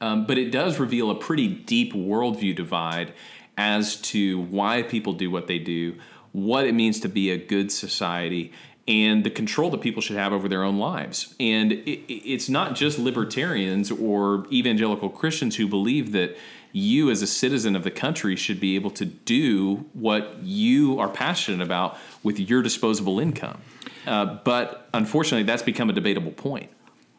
Um, 0.00 0.26
but 0.26 0.38
it 0.38 0.50
does 0.50 0.78
reveal 0.78 1.10
a 1.10 1.14
pretty 1.14 1.46
deep 1.46 1.92
worldview 1.92 2.56
divide 2.56 3.12
as 3.56 3.96
to 3.96 4.40
why 4.40 4.82
people 4.82 5.12
do 5.12 5.30
what 5.30 5.46
they 5.46 5.58
do, 5.58 5.96
what 6.34 6.66
it 6.66 6.74
means 6.74 6.98
to 6.98 7.08
be 7.08 7.30
a 7.30 7.38
good 7.38 7.70
society, 7.70 8.52
and 8.88 9.22
the 9.24 9.30
control 9.30 9.70
that 9.70 9.80
people 9.80 10.02
should 10.02 10.16
have 10.16 10.32
over 10.32 10.48
their 10.48 10.64
own 10.64 10.78
lives. 10.78 11.34
And 11.38 11.72
it, 11.72 12.12
it's 12.12 12.48
not 12.48 12.74
just 12.74 12.98
libertarians 12.98 13.90
or 13.90 14.44
evangelical 14.52 15.08
Christians 15.08 15.56
who 15.56 15.68
believe 15.68 16.10
that 16.12 16.36
you, 16.72 17.08
as 17.08 17.22
a 17.22 17.26
citizen 17.28 17.76
of 17.76 17.84
the 17.84 17.90
country, 17.90 18.34
should 18.34 18.58
be 18.58 18.74
able 18.74 18.90
to 18.90 19.04
do 19.04 19.86
what 19.92 20.42
you 20.42 20.98
are 20.98 21.08
passionate 21.08 21.64
about 21.64 21.96
with 22.24 22.40
your 22.40 22.62
disposable 22.62 23.20
income. 23.20 23.60
Uh, 24.08 24.38
but 24.44 24.88
unfortunately, 24.92 25.44
that's 25.44 25.62
become 25.62 25.88
a 25.88 25.92
debatable 25.92 26.32
point. 26.32 26.68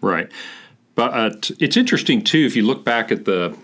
Right. 0.01 0.29
But 0.93 1.13
uh, 1.13 1.29
it's 1.57 1.77
interesting 1.77 2.21
too 2.21 2.45
if 2.45 2.55
you 2.57 2.63
look 2.63 2.83
back 2.83 3.11
at 3.13 3.23
the 3.23 3.57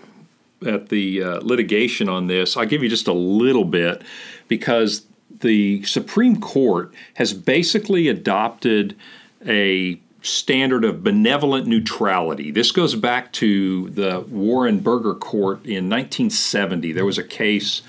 at 0.66 0.88
the 0.88 1.22
uh, 1.22 1.40
litigation 1.42 2.08
on 2.08 2.26
this. 2.26 2.56
I'll 2.56 2.66
give 2.66 2.82
you 2.82 2.88
just 2.88 3.08
a 3.08 3.12
little 3.12 3.64
bit 3.64 4.02
because 4.48 5.04
the 5.42 5.84
Supreme 5.84 6.40
Court 6.40 6.92
has 7.14 7.32
basically 7.34 8.08
adopted 8.08 8.96
a 9.46 10.00
standard 10.22 10.84
of 10.84 11.02
benevolent 11.02 11.66
neutrality. 11.66 12.50
This 12.50 12.70
goes 12.70 12.94
back 12.94 13.32
to 13.34 13.90
the 13.90 14.20
Warren 14.20 14.78
Burger 14.78 15.14
Court 15.14 15.58
in 15.64 15.90
1970. 15.90 16.92
There 16.92 17.04
was 17.04 17.18
a 17.18 17.24
case 17.24 17.82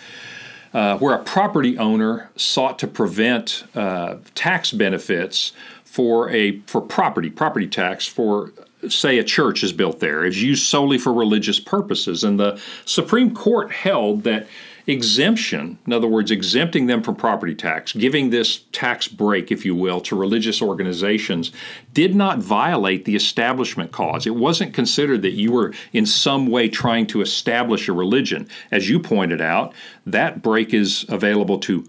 uh, 0.74 0.98
where 0.98 1.16
a 1.16 1.24
property 1.24 1.78
owner 1.78 2.32
sought 2.36 2.80
to 2.80 2.88
prevent 2.88 3.64
uh, 3.76 4.16
tax 4.34 4.72
benefits 4.72 5.54
for 5.86 6.30
a 6.32 6.60
for 6.62 6.82
property 6.82 7.30
property 7.30 7.68
tax 7.68 8.08
for 8.08 8.52
say 8.90 9.20
a 9.20 9.24
church 9.24 9.64
is 9.64 9.72
built 9.72 10.00
there 10.00 10.26
is 10.26 10.42
used 10.42 10.64
solely 10.64 10.98
for 10.98 11.14
religious 11.14 11.60
purposes 11.60 12.24
and 12.24 12.40
the 12.40 12.60
Supreme 12.86 13.34
Court 13.36 13.72
held 13.72 14.24
that 14.24 14.48
exemption, 14.88 15.78
in 15.86 15.94
other 15.94 16.08
words, 16.08 16.32
exempting 16.32 16.88
them 16.88 17.02
from 17.02 17.16
property 17.16 17.56
tax, 17.56 17.94
giving 17.94 18.30
this 18.30 18.66
tax 18.72 19.08
break, 19.08 19.52
if 19.52 19.66
you 19.66 19.76
will, 19.76 20.02
to 20.02 20.16
religious 20.16 20.62
organizations, 20.62 21.52
did 21.94 22.16
not 22.16 22.40
violate 22.40 23.06
the 23.06 23.16
establishment 23.16 23.92
clause. 23.92 24.28
It 24.28 24.36
wasn't 24.36 24.74
considered 24.74 25.22
that 25.22 25.34
you 25.34 25.52
were 25.52 25.74
in 25.94 26.06
some 26.06 26.48
way 26.48 26.68
trying 26.68 27.08
to 27.08 27.22
establish 27.22 27.88
a 27.88 27.94
religion. 27.94 28.48
As 28.72 28.90
you 28.90 29.00
pointed 29.00 29.42
out, 29.42 29.74
that 30.06 30.42
break 30.42 30.74
is 30.74 31.06
available 31.08 31.60
to 31.60 31.86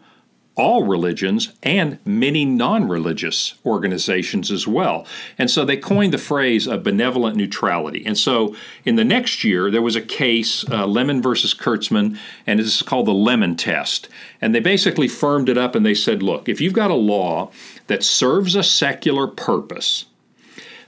all 0.56 0.84
religions 0.84 1.52
and 1.62 1.98
many 2.04 2.44
non 2.44 2.88
religious 2.88 3.54
organizations 3.66 4.50
as 4.50 4.66
well. 4.66 5.06
And 5.36 5.50
so 5.50 5.64
they 5.64 5.76
coined 5.76 6.12
the 6.12 6.18
phrase 6.18 6.68
of 6.68 6.82
benevolent 6.82 7.36
neutrality. 7.36 8.04
And 8.06 8.16
so 8.16 8.54
in 8.84 8.96
the 8.96 9.04
next 9.04 9.42
year, 9.42 9.70
there 9.70 9.82
was 9.82 9.96
a 9.96 10.00
case, 10.00 10.64
uh, 10.70 10.86
Lemon 10.86 11.20
versus 11.20 11.54
Kurtzman, 11.54 12.18
and 12.46 12.60
this 12.60 12.76
is 12.76 12.82
called 12.82 13.06
the 13.06 13.12
Lemon 13.12 13.56
Test. 13.56 14.08
And 14.40 14.54
they 14.54 14.60
basically 14.60 15.08
firmed 15.08 15.48
it 15.48 15.58
up 15.58 15.74
and 15.74 15.84
they 15.84 15.94
said, 15.94 16.22
look, 16.22 16.48
if 16.48 16.60
you've 16.60 16.72
got 16.72 16.90
a 16.90 16.94
law 16.94 17.50
that 17.88 18.04
serves 18.04 18.54
a 18.54 18.62
secular 18.62 19.26
purpose, 19.26 20.06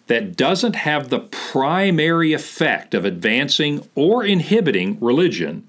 that 0.06 0.37
doesn't 0.37 0.76
have 0.76 1.08
the 1.08 1.18
primary 1.18 2.33
effect 2.33 2.94
of 2.94 3.05
advancing 3.05 3.87
or 3.96 4.24
inhibiting 4.24 4.98
religion, 5.00 5.65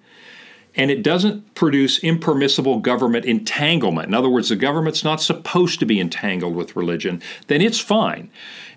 and 0.78 0.92
it 0.92 1.02
doesn't 1.02 1.56
produce 1.56 2.00
impermissible 2.04 2.80
government 2.80 3.26
entanglement. 3.26 4.08
In 4.08 4.14
other 4.14 4.30
words, 4.30 4.50
the 4.50 4.56
government's 4.56 5.04
not 5.04 5.20
supposed 5.20 5.80
to 5.80 5.86
be 5.86 6.00
entangled 6.00 6.56
with 6.56 6.76
religion, 6.76 7.22
then 7.48 7.62
it's 7.62 7.80
fine. 7.80 8.30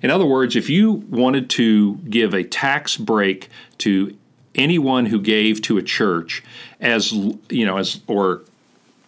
In 0.03 0.11
other 0.11 0.25
words, 0.25 0.57
if 0.57 0.71
you 0.71 0.93
wanted 0.93 1.51
to 1.51 1.97
give 2.09 2.33
a 2.33 2.43
tax 2.43 2.97
break 2.97 3.51
to 3.79 4.17
anyone 4.55 5.07
who 5.07 5.21
gave 5.21 5.63
to 5.63 5.79
a 5.79 5.83
church 5.83 6.43
as 6.81 7.13
you 7.13 7.65
know 7.65 7.77
as 7.77 8.01
or 8.09 8.43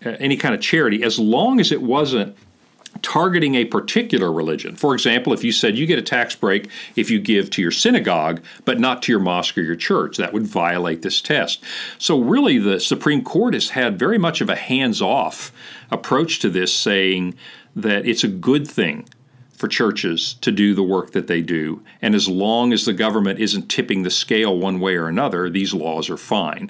uh, 0.04 0.10
any 0.20 0.36
kind 0.36 0.54
of 0.54 0.60
charity 0.60 1.02
as 1.02 1.18
long 1.18 1.58
as 1.58 1.72
it 1.72 1.82
wasn't 1.82 2.36
targeting 3.02 3.54
a 3.54 3.64
particular 3.64 4.32
religion. 4.32 4.76
For 4.76 4.94
example, 4.94 5.32
if 5.32 5.44
you 5.44 5.52
said 5.52 5.76
you 5.76 5.86
get 5.86 5.98
a 5.98 6.02
tax 6.02 6.34
break 6.34 6.70
if 6.96 7.10
you 7.10 7.20
give 7.20 7.50
to 7.50 7.62
your 7.62 7.70
synagogue, 7.70 8.42
but 8.64 8.80
not 8.80 9.02
to 9.02 9.12
your 9.12 9.20
mosque 9.20 9.58
or 9.58 9.62
your 9.62 9.76
church, 9.76 10.16
that 10.16 10.32
would 10.32 10.46
violate 10.46 11.02
this 11.02 11.20
test. 11.20 11.62
So, 11.98 12.20
really, 12.20 12.58
the 12.58 12.80
Supreme 12.80 13.22
Court 13.22 13.54
has 13.54 13.70
had 13.70 13.98
very 13.98 14.18
much 14.18 14.40
of 14.40 14.48
a 14.48 14.56
hands 14.56 15.02
off 15.02 15.52
approach 15.90 16.38
to 16.40 16.48
this, 16.48 16.72
saying 16.72 17.34
that 17.74 18.06
it's 18.06 18.24
a 18.24 18.28
good 18.28 18.66
thing 18.66 19.06
for 19.62 19.68
churches 19.68 20.34
to 20.40 20.50
do 20.50 20.74
the 20.74 20.82
work 20.82 21.12
that 21.12 21.28
they 21.28 21.40
do. 21.40 21.80
And 22.02 22.16
as 22.16 22.26
long 22.26 22.72
as 22.72 22.84
the 22.84 22.92
government 22.92 23.38
isn't 23.38 23.68
tipping 23.68 24.02
the 24.02 24.10
scale 24.10 24.58
one 24.58 24.80
way 24.80 24.96
or 24.96 25.06
another, 25.06 25.48
these 25.48 25.72
laws 25.72 26.10
are 26.10 26.16
fine. 26.16 26.68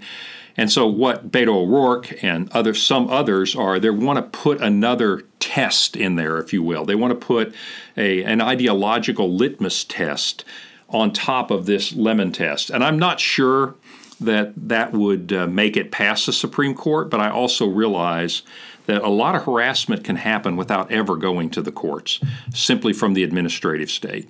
And 0.58 0.70
so, 0.70 0.86
what 0.86 1.32
Beto 1.32 1.54
O'Rourke 1.54 2.22
and 2.22 2.52
other 2.52 2.74
some 2.74 3.08
others 3.08 3.56
are, 3.56 3.80
they 3.80 3.88
want 3.88 4.18
to 4.18 4.38
put 4.38 4.60
another 4.60 5.22
test 5.40 5.96
in 5.96 6.16
there, 6.16 6.36
if 6.36 6.52
you 6.52 6.62
will. 6.62 6.84
They 6.84 6.94
want 6.94 7.18
to 7.18 7.26
put 7.26 7.54
a 7.96 8.22
an 8.24 8.42
ideological 8.42 9.34
litmus 9.34 9.84
test 9.84 10.44
on 10.90 11.14
top 11.14 11.50
of 11.50 11.64
this 11.64 11.94
lemon 11.94 12.30
test. 12.30 12.68
And 12.68 12.84
I'm 12.84 12.98
not 12.98 13.20
sure 13.20 13.74
that 14.20 14.52
that 14.68 14.92
would 14.92 15.32
uh, 15.32 15.46
make 15.46 15.78
it 15.78 15.90
past 15.90 16.26
the 16.26 16.32
Supreme 16.34 16.74
Court, 16.74 17.08
but 17.08 17.20
I 17.20 17.30
also 17.30 17.66
realize 17.66 18.42
that 18.86 19.02
a 19.02 19.08
lot 19.08 19.34
of 19.34 19.44
harassment 19.44 20.04
can 20.04 20.16
happen 20.16 20.56
without 20.56 20.90
ever 20.90 21.16
going 21.16 21.50
to 21.50 21.62
the 21.62 21.72
courts, 21.72 22.20
simply 22.52 22.92
from 22.92 23.14
the 23.14 23.22
administrative 23.22 23.90
state. 23.90 24.28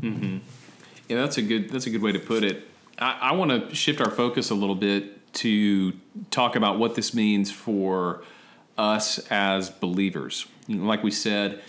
Mm-hmm. 0.00 0.38
Yeah, 1.08 1.16
that's 1.16 1.38
a 1.38 1.42
good 1.42 1.70
that's 1.70 1.86
a 1.86 1.90
good 1.90 2.02
way 2.02 2.12
to 2.12 2.18
put 2.18 2.44
it. 2.44 2.68
I, 2.98 3.18
I 3.20 3.32
want 3.32 3.50
to 3.50 3.74
shift 3.74 4.00
our 4.00 4.10
focus 4.10 4.50
a 4.50 4.54
little 4.54 4.74
bit 4.74 5.32
to 5.34 5.92
talk 6.30 6.56
about 6.56 6.78
what 6.78 6.94
this 6.94 7.14
means 7.14 7.50
for 7.50 8.22
us 8.78 9.18
as 9.30 9.70
believers. 9.70 10.46
Like 10.68 11.02
we 11.02 11.10
said, 11.10 11.62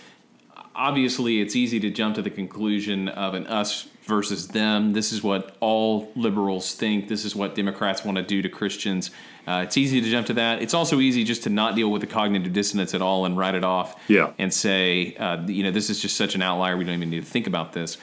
obviously 0.74 1.40
it's 1.40 1.56
easy 1.56 1.80
to 1.80 1.90
jump 1.90 2.14
to 2.16 2.22
the 2.22 2.30
conclusion 2.30 3.08
of 3.08 3.34
an 3.34 3.46
us 3.46 3.88
versus 4.06 4.48
them. 4.48 4.92
This 4.92 5.12
is 5.12 5.22
what 5.22 5.56
all 5.60 6.10
liberals 6.14 6.74
think. 6.74 7.08
This 7.08 7.24
is 7.24 7.34
what 7.34 7.54
Democrats 7.54 8.04
want 8.04 8.16
to 8.16 8.22
do 8.22 8.40
to 8.42 8.48
Christians. 8.48 9.10
Uh, 9.46 9.62
it's 9.64 9.76
easy 9.76 10.00
to 10.00 10.10
jump 10.10 10.26
to 10.28 10.34
that. 10.34 10.62
It's 10.62 10.74
also 10.74 11.00
easy 11.00 11.24
just 11.24 11.42
to 11.44 11.50
not 11.50 11.74
deal 11.74 11.90
with 11.90 12.00
the 12.00 12.06
cognitive 12.06 12.52
dissonance 12.52 12.94
at 12.94 13.02
all 13.02 13.26
and 13.26 13.36
write 13.36 13.54
it 13.54 13.64
off. 13.64 14.00
Yeah. 14.08 14.32
And 14.38 14.52
say, 14.52 15.14
uh, 15.16 15.46
you 15.46 15.62
know, 15.62 15.70
this 15.70 15.90
is 15.90 16.00
just 16.00 16.16
such 16.16 16.34
an 16.34 16.42
outlier. 16.42 16.76
We 16.76 16.84
don't 16.84 16.94
even 16.94 17.10
need 17.10 17.24
to 17.24 17.30
think 17.30 17.46
about 17.46 17.72
this. 17.72 17.98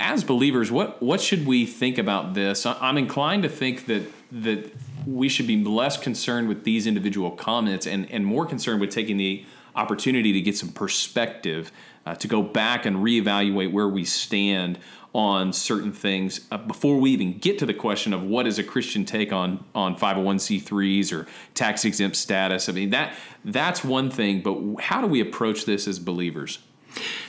As 0.00 0.22
believers, 0.22 0.70
what 0.70 1.02
what 1.02 1.20
should 1.20 1.44
we 1.44 1.66
think 1.66 1.98
about 1.98 2.34
this? 2.34 2.64
I'm 2.64 2.96
inclined 2.96 3.42
to 3.42 3.48
think 3.48 3.86
that 3.86 4.04
that 4.30 4.72
we 5.06 5.28
should 5.28 5.46
be 5.46 5.64
less 5.64 5.96
concerned 5.96 6.48
with 6.48 6.64
these 6.64 6.86
individual 6.86 7.30
comments 7.30 7.86
and, 7.86 8.10
and 8.10 8.24
more 8.24 8.46
concerned 8.46 8.80
with 8.80 8.90
taking 8.90 9.16
the 9.16 9.44
opportunity 9.74 10.32
to 10.32 10.40
get 10.40 10.56
some 10.56 10.68
perspective, 10.70 11.72
uh, 12.04 12.14
to 12.16 12.28
go 12.28 12.42
back 12.42 12.84
and 12.84 12.96
reevaluate 12.96 13.72
where 13.72 13.88
we 13.88 14.04
stand 14.04 14.78
on 15.14 15.52
certain 15.52 15.92
things 15.92 16.46
uh, 16.50 16.58
before 16.58 16.98
we 16.98 17.10
even 17.10 17.38
get 17.38 17.58
to 17.58 17.66
the 17.66 17.74
question 17.74 18.12
of 18.12 18.22
what 18.22 18.46
is 18.46 18.58
a 18.58 18.64
Christian 18.64 19.04
take 19.04 19.32
on 19.32 19.64
on 19.74 19.96
501c3s 19.96 21.12
or 21.12 21.26
tax 21.54 21.84
exempt 21.84 22.16
status. 22.16 22.68
I 22.68 22.72
mean 22.72 22.90
that 22.90 23.14
that's 23.44 23.82
one 23.84 24.10
thing, 24.10 24.42
but 24.42 24.82
how 24.82 25.00
do 25.00 25.06
we 25.06 25.20
approach 25.20 25.64
this 25.64 25.88
as 25.88 25.98
believers? 25.98 26.58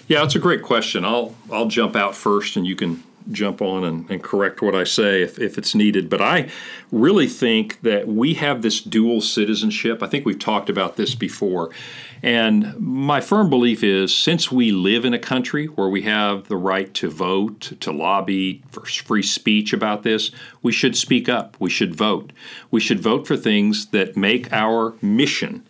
Yeah, 0.07 0.21
that's 0.21 0.35
a 0.35 0.39
great 0.39 0.63
question. 0.63 1.05
I'll 1.05 1.35
I'll 1.51 1.67
jump 1.67 1.95
out 1.95 2.15
first, 2.15 2.55
and 2.55 2.65
you 2.65 2.75
can 2.75 3.03
jump 3.31 3.61
on 3.61 3.83
and, 3.83 4.09
and, 4.09 4.23
correct 4.23 4.61
what 4.61 4.75
I 4.75 4.83
say 4.83 5.21
if, 5.21 5.39
if 5.39 5.57
it's 5.57 5.75
needed. 5.75 6.09
But 6.09 6.21
I 6.21 6.49
really 6.91 7.27
think 7.27 7.81
that 7.81 8.07
we 8.07 8.33
have 8.35 8.61
this 8.61 8.81
dual 8.81 9.21
citizenship. 9.21 10.01
I 10.01 10.07
think 10.07 10.25
we've 10.25 10.39
talked 10.39 10.69
about 10.69 10.95
this 10.95 11.15
before. 11.15 11.69
And 12.21 12.77
my 12.77 13.21
firm 13.21 13.49
belief 13.49 13.83
is 13.83 14.15
since 14.15 14.51
we 14.51 14.71
live 14.71 15.05
in 15.05 15.13
a 15.13 15.19
country 15.19 15.67
where 15.67 15.87
we 15.87 16.01
have 16.01 16.47
the 16.47 16.57
right 16.57 16.93
to 16.95 17.09
vote, 17.09 17.73
to 17.79 17.91
lobby 17.91 18.61
for 18.71 18.85
free 18.85 19.23
speech 19.23 19.71
about 19.71 20.03
this, 20.03 20.31
we 20.61 20.71
should 20.71 20.97
speak 20.97 21.29
up. 21.29 21.55
We 21.59 21.69
should 21.69 21.95
vote. 21.95 22.33
We 22.71 22.81
should 22.81 22.99
vote 22.99 23.25
for 23.25 23.37
things 23.37 23.87
that 23.87 24.17
make 24.17 24.51
our 24.51 24.95
mission 25.01 25.65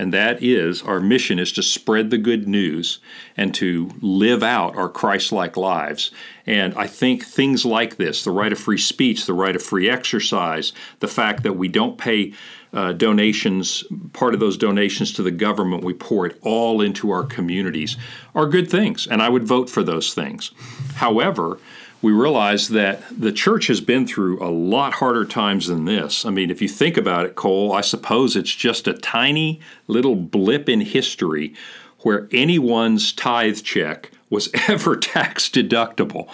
and 0.00 0.14
that 0.14 0.42
is 0.42 0.82
our 0.82 0.98
mission 0.98 1.38
is 1.38 1.52
to 1.52 1.62
spread 1.62 2.08
the 2.08 2.16
good 2.16 2.48
news 2.48 3.00
and 3.36 3.54
to 3.54 3.90
live 4.00 4.42
out 4.42 4.74
our 4.74 4.88
Christ 4.88 5.30
like 5.30 5.58
lives. 5.58 6.10
And 6.46 6.72
I 6.72 6.86
think 6.86 7.22
things 7.22 7.66
like 7.66 7.98
this 7.98 8.24
the 8.24 8.30
right 8.30 8.50
of 8.50 8.58
free 8.58 8.78
speech, 8.78 9.26
the 9.26 9.34
right 9.34 9.54
of 9.54 9.62
free 9.62 9.90
exercise, 9.90 10.72
the 11.00 11.06
fact 11.06 11.42
that 11.42 11.52
we 11.52 11.68
don't 11.68 11.98
pay 11.98 12.32
uh, 12.72 12.94
donations, 12.94 13.84
part 14.14 14.32
of 14.32 14.40
those 14.40 14.56
donations 14.56 15.12
to 15.12 15.22
the 15.22 15.30
government, 15.30 15.84
we 15.84 15.92
pour 15.92 16.24
it 16.24 16.38
all 16.40 16.80
into 16.80 17.10
our 17.10 17.24
communities, 17.24 17.98
are 18.34 18.46
good 18.46 18.70
things. 18.70 19.06
And 19.06 19.20
I 19.20 19.28
would 19.28 19.44
vote 19.44 19.68
for 19.68 19.82
those 19.82 20.14
things. 20.14 20.52
However, 20.94 21.58
we 22.02 22.12
realize 22.12 22.68
that 22.68 23.02
the 23.10 23.32
church 23.32 23.66
has 23.66 23.80
been 23.80 24.06
through 24.06 24.42
a 24.42 24.48
lot 24.48 24.94
harder 24.94 25.24
times 25.24 25.66
than 25.66 25.84
this. 25.84 26.24
I 26.24 26.30
mean, 26.30 26.50
if 26.50 26.62
you 26.62 26.68
think 26.68 26.96
about 26.96 27.26
it, 27.26 27.34
Cole, 27.34 27.72
I 27.72 27.82
suppose 27.82 28.36
it's 28.36 28.54
just 28.54 28.88
a 28.88 28.94
tiny 28.94 29.60
little 29.86 30.16
blip 30.16 30.68
in 30.68 30.80
history 30.80 31.54
where 32.00 32.28
anyone's 32.32 33.12
tithe 33.12 33.62
check 33.62 34.10
was 34.30 34.48
ever 34.68 34.96
tax 34.96 35.48
deductible. 35.48 36.28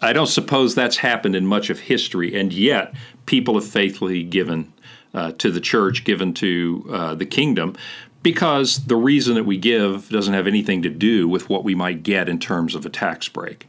I 0.00 0.12
don't 0.12 0.26
suppose 0.26 0.74
that's 0.74 0.98
happened 0.98 1.36
in 1.36 1.46
much 1.46 1.70
of 1.70 1.80
history, 1.80 2.38
and 2.38 2.52
yet 2.52 2.94
people 3.26 3.54
have 3.54 3.66
faithfully 3.66 4.22
given 4.22 4.72
uh, 5.12 5.32
to 5.32 5.50
the 5.50 5.60
church, 5.60 6.04
given 6.04 6.34
to 6.34 6.86
uh, 6.90 7.14
the 7.14 7.26
kingdom, 7.26 7.76
because 8.22 8.84
the 8.86 8.96
reason 8.96 9.34
that 9.34 9.44
we 9.44 9.56
give 9.56 10.08
doesn't 10.08 10.34
have 10.34 10.46
anything 10.46 10.82
to 10.82 10.90
do 10.90 11.28
with 11.28 11.48
what 11.48 11.64
we 11.64 11.74
might 11.74 12.02
get 12.02 12.28
in 12.28 12.38
terms 12.38 12.74
of 12.74 12.84
a 12.84 12.90
tax 12.90 13.28
break. 13.28 13.66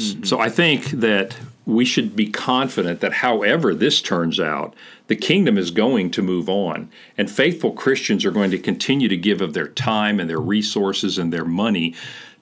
Mm-hmm. 0.00 0.24
So 0.24 0.38
I 0.38 0.48
think 0.48 0.86
that 0.90 1.36
we 1.66 1.84
should 1.84 2.16
be 2.16 2.28
confident 2.28 3.00
that 3.00 3.12
however 3.14 3.74
this 3.74 4.00
turns 4.00 4.40
out, 4.40 4.74
the 5.06 5.16
kingdom 5.16 5.58
is 5.58 5.70
going 5.70 6.10
to 6.12 6.22
move 6.22 6.48
on, 6.48 6.90
and 7.16 7.30
faithful 7.30 7.72
Christians 7.72 8.24
are 8.24 8.30
going 8.30 8.50
to 8.50 8.58
continue 8.58 9.08
to 9.08 9.16
give 9.16 9.40
of 9.40 9.54
their 9.54 9.68
time 9.68 10.18
and 10.20 10.28
their 10.28 10.40
resources 10.40 11.18
and 11.18 11.32
their 11.32 11.44
money 11.44 11.94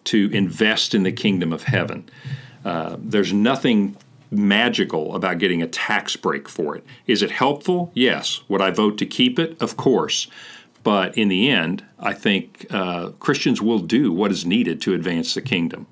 to 0.05 0.31
invest 0.33 0.95
in 0.95 1.03
the 1.03 1.13
kingdom 1.13 1.53
of 1.53 1.65
heaven. 1.65 2.09
Uh, 2.65 2.97
there's 2.99 3.33
nothing 3.33 3.97
magical 4.31 5.15
about 5.15 5.39
getting 5.39 5.63
a 5.63 5.67
tax 5.67 6.17
break 6.17 6.49
for 6.49 6.77
it. 6.77 6.85
Is 7.07 7.23
it 7.23 7.31
helpful? 7.31 7.91
Yes. 7.95 8.41
Would 8.49 8.61
I 8.61 8.71
vote 8.71 8.99
to 8.99 9.07
keep 9.07 9.39
it? 9.39 9.61
Of 9.61 9.77
course. 9.77 10.29
But 10.83 11.17
in 11.19 11.29
the 11.29 11.49
end, 11.49 11.85
I 11.99 12.13
think 12.13 12.67
uh, 12.71 13.11
Christians 13.19 13.61
will 13.61 13.81
do 13.81 14.13
what 14.13 14.31
is 14.31 14.47
needed 14.47 14.81
to 14.83 14.95
advance 14.95 15.35
the 15.35 15.43
kingdom. 15.43 15.87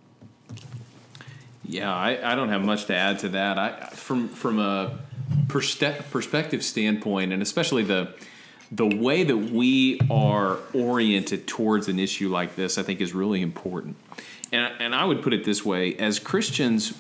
Yeah, 1.66 1.94
I, 1.94 2.32
I 2.32 2.34
don't 2.34 2.50
have 2.50 2.64
much 2.64 2.86
to 2.86 2.94
add 2.94 3.20
to 3.20 3.30
that. 3.30 3.58
I 3.58 3.86
from 3.92 4.28
from 4.28 4.58
a 4.58 4.98
perspective 5.48 6.62
standpoint, 6.64 7.32
and 7.32 7.42
especially 7.42 7.82
the 7.82 8.14
the 8.70 8.86
way 8.86 9.24
that 9.24 9.36
we 9.36 10.00
are 10.10 10.58
oriented 10.72 11.46
towards 11.46 11.88
an 11.88 11.98
issue 11.98 12.28
like 12.28 12.56
this, 12.56 12.76
I 12.76 12.82
think 12.82 13.00
is 13.00 13.12
really 13.12 13.40
important. 13.40 13.96
And, 14.52 14.72
and 14.80 14.94
I 14.94 15.04
would 15.04 15.22
put 15.22 15.32
it 15.32 15.44
this 15.44 15.64
way: 15.64 15.96
as 15.96 16.18
Christians, 16.18 16.94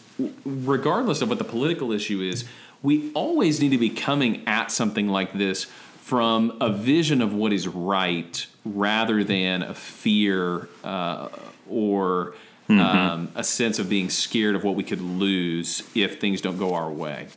regardless 0.44 1.20
of 1.20 1.28
what 1.28 1.38
the 1.38 1.44
political 1.44 1.92
issue 1.92 2.20
is, 2.20 2.44
we 2.82 3.12
always 3.12 3.60
need 3.60 3.70
to 3.70 3.78
be 3.78 3.90
coming 3.90 4.46
at 4.46 4.70
something 4.70 5.08
like 5.08 5.34
this 5.34 5.64
from 6.00 6.56
a 6.60 6.70
vision 6.70 7.22
of 7.22 7.32
what 7.32 7.52
is 7.52 7.66
right, 7.66 8.46
rather 8.64 9.24
than 9.24 9.62
a 9.62 9.74
fear 9.74 10.68
uh, 10.84 11.28
or 11.68 12.34
mm-hmm. 12.68 12.80
um, 12.80 13.32
a 13.34 13.44
sense 13.44 13.78
of 13.78 13.88
being 13.88 14.10
scared 14.10 14.54
of 14.54 14.64
what 14.64 14.74
we 14.74 14.82
could 14.82 15.00
lose 15.00 15.82
if 15.94 16.20
things 16.20 16.40
don't 16.40 16.58
go 16.58 16.74
our 16.74 16.90
way. 16.90 17.28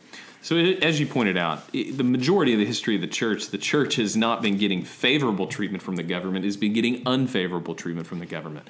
So, 0.41 0.55
it, 0.55 0.81
as 0.81 0.97
you 0.97 1.07
pointed 1.07 1.35
out, 1.35 1.63
it, 1.73 1.97
the 1.97 2.05
majority 2.05 2.53
of 2.53 2.59
the 2.59 2.65
history 2.65 2.95
of 2.95 3.01
the 3.01 3.07
church, 3.07 3.47
the 3.47 3.57
church 3.57 3.95
has 3.95 4.15
not 4.15 4.41
been 4.41 4.57
getting 4.57 4.81
favorable 4.81 5.47
treatment 5.47 5.83
from 5.83 5.97
the 5.97 6.03
government; 6.03 6.45
has 6.45 6.55
been 6.55 6.71
getting 6.71 7.05
unfavorable 7.05 7.75
treatment 7.75 8.07
from 8.07 8.19
the 8.19 8.25
government. 8.25 8.65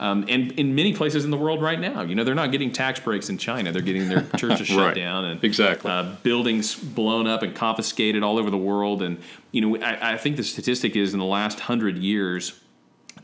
Um, 0.00 0.24
and 0.28 0.50
in 0.52 0.74
many 0.74 0.94
places 0.94 1.26
in 1.26 1.30
the 1.30 1.36
world 1.36 1.62
right 1.62 1.78
now, 1.78 2.00
you 2.00 2.14
know, 2.14 2.24
they're 2.24 2.34
not 2.34 2.50
getting 2.50 2.72
tax 2.72 2.98
breaks 2.98 3.28
in 3.28 3.38
China; 3.38 3.70
they're 3.70 3.80
getting 3.80 4.08
their 4.08 4.22
churches 4.38 4.66
shut 4.66 4.78
right. 4.78 4.94
down 4.94 5.26
and 5.26 5.44
exactly 5.44 5.90
uh, 5.90 6.14
buildings 6.24 6.74
blown 6.74 7.28
up 7.28 7.44
and 7.44 7.54
confiscated 7.54 8.24
all 8.24 8.36
over 8.36 8.50
the 8.50 8.58
world. 8.58 9.02
And 9.02 9.18
you 9.52 9.60
know, 9.60 9.76
I, 9.84 10.14
I 10.14 10.16
think 10.16 10.36
the 10.36 10.42
statistic 10.42 10.96
is 10.96 11.12
in 11.12 11.20
the 11.20 11.26
last 11.26 11.60
hundred 11.60 11.96
years, 11.96 12.58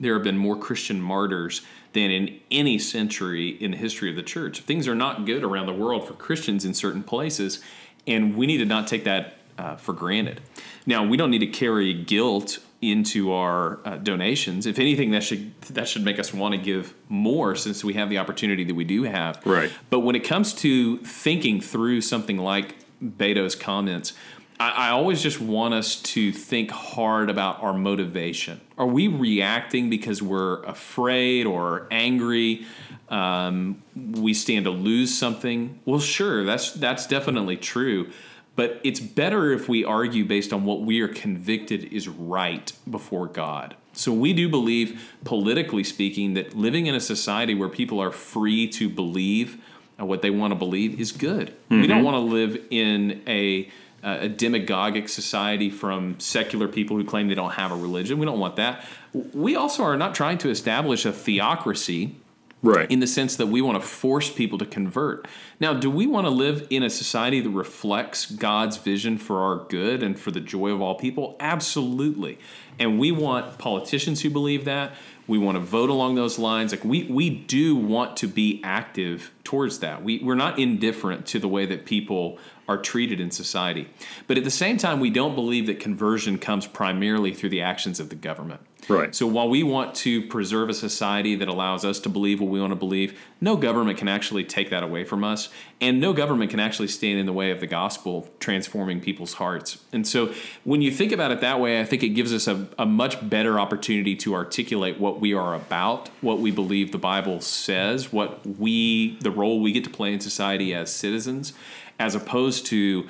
there 0.00 0.14
have 0.14 0.22
been 0.22 0.38
more 0.38 0.56
Christian 0.56 1.00
martyrs 1.00 1.62
than 1.92 2.10
in 2.10 2.40
any 2.50 2.78
century 2.78 3.48
in 3.48 3.70
the 3.70 3.76
history 3.76 4.10
of 4.10 4.16
the 4.16 4.22
church. 4.22 4.60
Things 4.60 4.86
are 4.86 4.94
not 4.94 5.24
good 5.24 5.42
around 5.42 5.66
the 5.66 5.72
world 5.72 6.06
for 6.06 6.14
Christians 6.14 6.64
in 6.64 6.74
certain 6.74 7.02
places, 7.02 7.62
and 8.06 8.36
we 8.36 8.46
need 8.46 8.58
to 8.58 8.66
not 8.66 8.86
take 8.86 9.04
that 9.04 9.34
uh, 9.58 9.76
for 9.76 9.92
granted. 9.92 10.40
Now, 10.84 11.06
we 11.06 11.16
don't 11.16 11.30
need 11.30 11.38
to 11.38 11.46
carry 11.46 11.94
guilt 11.94 12.58
into 12.82 13.32
our 13.32 13.80
uh, 13.84 13.96
donations. 13.96 14.66
If 14.66 14.78
anything, 14.78 15.10
that 15.12 15.22
should 15.22 15.58
that 15.62 15.88
should 15.88 16.04
make 16.04 16.18
us 16.18 16.34
want 16.34 16.54
to 16.54 16.60
give 16.60 16.94
more, 17.08 17.56
since 17.56 17.82
we 17.82 17.94
have 17.94 18.10
the 18.10 18.18
opportunity 18.18 18.64
that 18.64 18.74
we 18.74 18.84
do 18.84 19.04
have. 19.04 19.40
Right. 19.46 19.72
But 19.88 20.00
when 20.00 20.14
it 20.14 20.24
comes 20.24 20.52
to 20.54 20.98
thinking 20.98 21.60
through 21.60 22.02
something 22.02 22.36
like 22.36 22.76
Beto's 23.02 23.54
comments, 23.54 24.12
I, 24.58 24.70
I 24.70 24.90
always 24.90 25.22
just 25.22 25.40
want 25.40 25.74
us 25.74 25.96
to 26.02 26.32
think 26.32 26.70
hard 26.70 27.30
about 27.30 27.62
our 27.62 27.72
motivation. 27.72 28.60
Are 28.78 28.86
we 28.86 29.08
reacting 29.08 29.90
because 29.90 30.22
we're 30.22 30.62
afraid 30.62 31.46
or 31.46 31.86
angry? 31.90 32.66
Um, 33.08 33.82
we 33.94 34.34
stand 34.34 34.64
to 34.64 34.70
lose 34.70 35.16
something. 35.16 35.80
Well, 35.84 36.00
sure, 36.00 36.44
that's 36.44 36.72
that's 36.72 37.06
definitely 37.06 37.56
true. 37.56 38.10
But 38.56 38.80
it's 38.82 39.00
better 39.00 39.52
if 39.52 39.68
we 39.68 39.84
argue 39.84 40.24
based 40.24 40.52
on 40.52 40.64
what 40.64 40.80
we 40.80 41.02
are 41.02 41.08
convicted 41.08 41.92
is 41.92 42.08
right 42.08 42.72
before 42.90 43.26
God. 43.26 43.76
So 43.92 44.12
we 44.12 44.32
do 44.32 44.48
believe, 44.48 45.12
politically 45.24 45.84
speaking, 45.84 46.34
that 46.34 46.56
living 46.56 46.86
in 46.86 46.94
a 46.94 47.00
society 47.00 47.54
where 47.54 47.68
people 47.68 48.00
are 48.00 48.10
free 48.10 48.66
to 48.68 48.88
believe 48.88 49.62
what 49.98 50.22
they 50.22 50.30
want 50.30 50.52
to 50.52 50.54
believe 50.54 51.00
is 51.00 51.12
good. 51.12 51.48
Mm-hmm. 51.70 51.80
We 51.80 51.86
don't 51.86 52.04
want 52.04 52.16
to 52.16 52.20
live 52.20 52.58
in 52.70 53.22
a 53.26 53.70
a 54.06 54.28
demagogic 54.28 55.08
society 55.08 55.68
from 55.68 56.18
secular 56.20 56.68
people 56.68 56.96
who 56.96 57.04
claim 57.04 57.26
they 57.26 57.34
don't 57.34 57.54
have 57.54 57.72
a 57.72 57.76
religion. 57.76 58.18
We 58.18 58.26
don't 58.26 58.38
want 58.38 58.54
that. 58.56 58.86
We 59.12 59.56
also 59.56 59.82
are 59.82 59.96
not 59.96 60.14
trying 60.14 60.38
to 60.38 60.48
establish 60.48 61.04
a 61.04 61.12
theocracy 61.12 62.14
right. 62.62 62.88
in 62.88 63.00
the 63.00 63.06
sense 63.08 63.34
that 63.34 63.48
we 63.48 63.60
want 63.60 63.82
to 63.82 63.86
force 63.86 64.30
people 64.30 64.58
to 64.58 64.66
convert. 64.66 65.26
Now 65.58 65.74
do 65.74 65.90
we 65.90 66.06
want 66.06 66.26
to 66.26 66.30
live 66.30 66.68
in 66.70 66.84
a 66.84 66.90
society 66.90 67.40
that 67.40 67.50
reflects 67.50 68.26
god's 68.26 68.76
vision 68.76 69.18
for 69.18 69.40
our 69.40 69.64
good 69.68 70.04
and 70.04 70.16
for 70.16 70.30
the 70.30 70.40
joy 70.40 70.70
of 70.70 70.80
all 70.80 70.94
people? 70.94 71.34
Absolutely. 71.40 72.38
And 72.78 73.00
we 73.00 73.10
want 73.10 73.58
politicians 73.58 74.22
who 74.22 74.30
believe 74.30 74.64
that 74.66 74.92
we 75.26 75.38
want 75.38 75.56
to 75.56 75.60
vote 75.60 75.90
along 75.90 76.14
those 76.14 76.38
lines 76.38 76.72
like 76.72 76.84
we 76.84 77.04
we 77.04 77.30
do 77.30 77.74
want 77.74 78.16
to 78.16 78.26
be 78.26 78.60
active 78.64 79.32
towards 79.44 79.80
that 79.80 80.02
we, 80.02 80.18
we're 80.18 80.34
not 80.34 80.58
indifferent 80.58 81.26
to 81.26 81.38
the 81.38 81.48
way 81.48 81.66
that 81.66 81.84
people 81.84 82.38
are 82.68 82.76
treated 82.76 83.20
in 83.20 83.30
society. 83.30 83.88
But 84.26 84.38
at 84.38 84.44
the 84.44 84.50
same 84.50 84.76
time, 84.76 85.00
we 85.00 85.10
don't 85.10 85.34
believe 85.34 85.66
that 85.66 85.80
conversion 85.80 86.38
comes 86.38 86.66
primarily 86.66 87.32
through 87.32 87.50
the 87.50 87.62
actions 87.62 88.00
of 88.00 88.08
the 88.08 88.16
government. 88.16 88.60
Right. 88.88 89.14
So 89.14 89.26
while 89.26 89.48
we 89.48 89.62
want 89.62 89.94
to 89.96 90.22
preserve 90.22 90.68
a 90.68 90.74
society 90.74 91.34
that 91.36 91.48
allows 91.48 91.84
us 91.84 91.98
to 92.00 92.08
believe 92.08 92.40
what 92.40 92.50
we 92.50 92.60
want 92.60 92.70
to 92.70 92.76
believe, 92.76 93.18
no 93.40 93.56
government 93.56 93.98
can 93.98 94.08
actually 94.08 94.44
take 94.44 94.70
that 94.70 94.82
away 94.82 95.04
from 95.04 95.24
us, 95.24 95.48
and 95.80 96.00
no 96.00 96.12
government 96.12 96.50
can 96.50 96.60
actually 96.60 96.88
stand 96.88 97.18
in 97.18 97.26
the 97.26 97.32
way 97.32 97.50
of 97.50 97.60
the 97.60 97.66
gospel 97.66 98.28
transforming 98.38 99.00
people's 99.00 99.34
hearts. 99.34 99.78
And 99.92 100.06
so 100.06 100.32
when 100.64 100.82
you 100.82 100.90
think 100.90 101.12
about 101.12 101.30
it 101.30 101.40
that 101.40 101.60
way, 101.60 101.80
I 101.80 101.84
think 101.84 102.02
it 102.02 102.10
gives 102.10 102.32
us 102.32 102.46
a, 102.46 102.68
a 102.78 102.86
much 102.86 103.28
better 103.28 103.58
opportunity 103.58 104.14
to 104.16 104.34
articulate 104.34 105.00
what 105.00 105.20
we 105.20 105.34
are 105.34 105.54
about, 105.54 106.08
what 106.20 106.38
we 106.38 106.50
believe 106.50 106.92
the 106.92 106.98
Bible 106.98 107.40
says, 107.40 108.12
what 108.12 108.46
we 108.46 109.18
the 109.20 109.30
role 109.30 109.60
we 109.60 109.72
get 109.72 109.84
to 109.84 109.90
play 109.90 110.12
in 110.12 110.20
society 110.20 110.72
as 110.72 110.92
citizens 110.92 111.52
as 111.98 112.14
opposed 112.14 112.66
to 112.66 113.08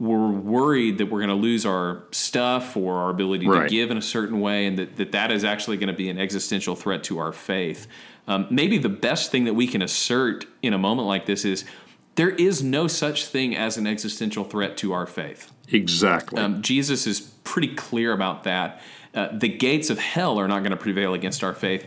we're 0.00 0.28
worried 0.28 0.98
that 0.98 1.06
we're 1.06 1.18
going 1.18 1.28
to 1.28 1.34
lose 1.34 1.66
our 1.66 2.04
stuff 2.12 2.76
or 2.76 2.98
our 2.98 3.10
ability 3.10 3.48
right. 3.48 3.64
to 3.64 3.68
give 3.68 3.90
in 3.90 3.96
a 3.96 4.02
certain 4.02 4.40
way 4.40 4.66
and 4.66 4.78
that, 4.78 4.96
that 4.96 5.12
that 5.12 5.32
is 5.32 5.44
actually 5.44 5.76
going 5.76 5.88
to 5.88 5.94
be 5.94 6.08
an 6.08 6.18
existential 6.18 6.76
threat 6.76 7.02
to 7.04 7.18
our 7.18 7.32
faith 7.32 7.86
um, 8.28 8.46
maybe 8.50 8.78
the 8.78 8.88
best 8.88 9.30
thing 9.30 9.44
that 9.44 9.54
we 9.54 9.66
can 9.66 9.82
assert 9.82 10.46
in 10.62 10.72
a 10.72 10.78
moment 10.78 11.08
like 11.08 11.26
this 11.26 11.44
is 11.44 11.64
there 12.14 12.30
is 12.30 12.62
no 12.62 12.86
such 12.86 13.26
thing 13.26 13.56
as 13.56 13.76
an 13.76 13.86
existential 13.86 14.44
threat 14.44 14.76
to 14.76 14.92
our 14.92 15.06
faith 15.06 15.50
exactly 15.70 16.40
um, 16.40 16.62
jesus 16.62 17.06
is 17.06 17.20
pretty 17.20 17.74
clear 17.74 18.12
about 18.12 18.44
that 18.44 18.80
uh, 19.14 19.28
the 19.32 19.48
gates 19.48 19.90
of 19.90 19.98
hell 19.98 20.38
are 20.38 20.46
not 20.46 20.60
going 20.60 20.70
to 20.70 20.76
prevail 20.76 21.12
against 21.14 21.42
our 21.42 21.54
faith 21.54 21.86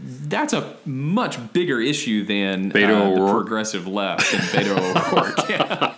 that's 0.00 0.52
a 0.52 0.76
much 0.86 1.52
bigger 1.52 1.80
issue 1.80 2.24
than 2.24 2.70
uh, 2.70 3.10
the 3.14 3.30
progressive 3.30 3.86
left 3.86 4.32
and 4.32 4.42
Beto 4.44 5.12
O'Rourke. 5.12 5.48
yeah. 5.50 5.94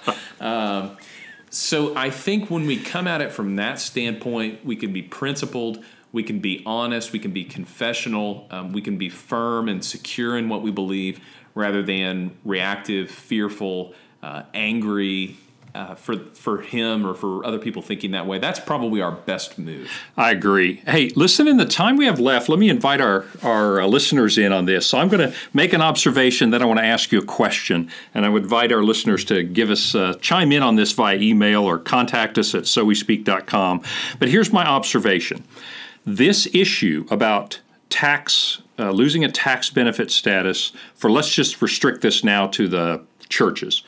So 1.50 1.96
I 1.96 2.10
think 2.10 2.48
when 2.48 2.66
we 2.66 2.78
come 2.78 3.08
at 3.08 3.20
it 3.20 3.32
from 3.32 3.56
that 3.56 3.80
standpoint, 3.80 4.64
we 4.64 4.76
can 4.76 4.92
be 4.92 5.02
principled, 5.02 5.84
we 6.12 6.22
can 6.22 6.38
be 6.38 6.62
honest, 6.64 7.12
we 7.12 7.18
can 7.18 7.32
be 7.32 7.44
confessional, 7.44 8.46
um, 8.50 8.72
we 8.72 8.80
can 8.80 8.96
be 8.98 9.08
firm 9.08 9.68
and 9.68 9.84
secure 9.84 10.38
in 10.38 10.48
what 10.48 10.62
we 10.62 10.70
believe, 10.70 11.20
rather 11.54 11.82
than 11.82 12.36
reactive, 12.44 13.10
fearful, 13.10 13.94
uh, 14.22 14.44
angry, 14.54 15.36
uh, 15.74 15.94
for 15.94 16.18
for 16.18 16.62
him 16.62 17.06
or 17.06 17.14
for 17.14 17.44
other 17.44 17.58
people 17.58 17.82
thinking 17.82 18.10
that 18.12 18.26
way, 18.26 18.38
that's 18.38 18.58
probably 18.58 19.00
our 19.00 19.12
best 19.12 19.58
move. 19.58 19.90
I 20.16 20.30
agree. 20.30 20.76
Hey, 20.86 21.10
listen, 21.10 21.46
in 21.46 21.56
the 21.56 21.66
time 21.66 21.96
we 21.96 22.06
have 22.06 22.18
left, 22.18 22.48
let 22.48 22.58
me 22.58 22.68
invite 22.68 23.00
our, 23.00 23.26
our 23.42 23.80
uh, 23.80 23.86
listeners 23.86 24.38
in 24.38 24.52
on 24.52 24.64
this. 24.64 24.86
So 24.86 24.98
I'm 24.98 25.08
going 25.08 25.30
to 25.30 25.36
make 25.52 25.72
an 25.72 25.82
observation, 25.82 26.50
then 26.50 26.62
I 26.62 26.64
want 26.64 26.80
to 26.80 26.84
ask 26.84 27.12
you 27.12 27.18
a 27.18 27.24
question. 27.24 27.90
And 28.14 28.26
I 28.26 28.28
would 28.28 28.44
invite 28.44 28.72
our 28.72 28.82
listeners 28.82 29.24
to 29.26 29.42
give 29.42 29.70
us, 29.70 29.94
uh, 29.94 30.14
chime 30.20 30.52
in 30.52 30.62
on 30.62 30.76
this 30.76 30.92
via 30.92 31.16
email 31.16 31.64
or 31.64 31.78
contact 31.78 32.38
us 32.38 32.54
at 32.54 32.64
sowespeak.com. 32.64 33.82
But 34.18 34.28
here's 34.28 34.52
my 34.52 34.66
observation 34.66 35.44
this 36.06 36.48
issue 36.54 37.06
about 37.10 37.60
tax, 37.90 38.62
uh, 38.78 38.90
losing 38.90 39.24
a 39.24 39.30
tax 39.30 39.68
benefit 39.68 40.10
status 40.10 40.72
for, 40.94 41.10
let's 41.10 41.32
just 41.32 41.60
restrict 41.60 42.00
this 42.00 42.24
now 42.24 42.46
to 42.46 42.66
the 42.66 43.04
churches 43.28 43.82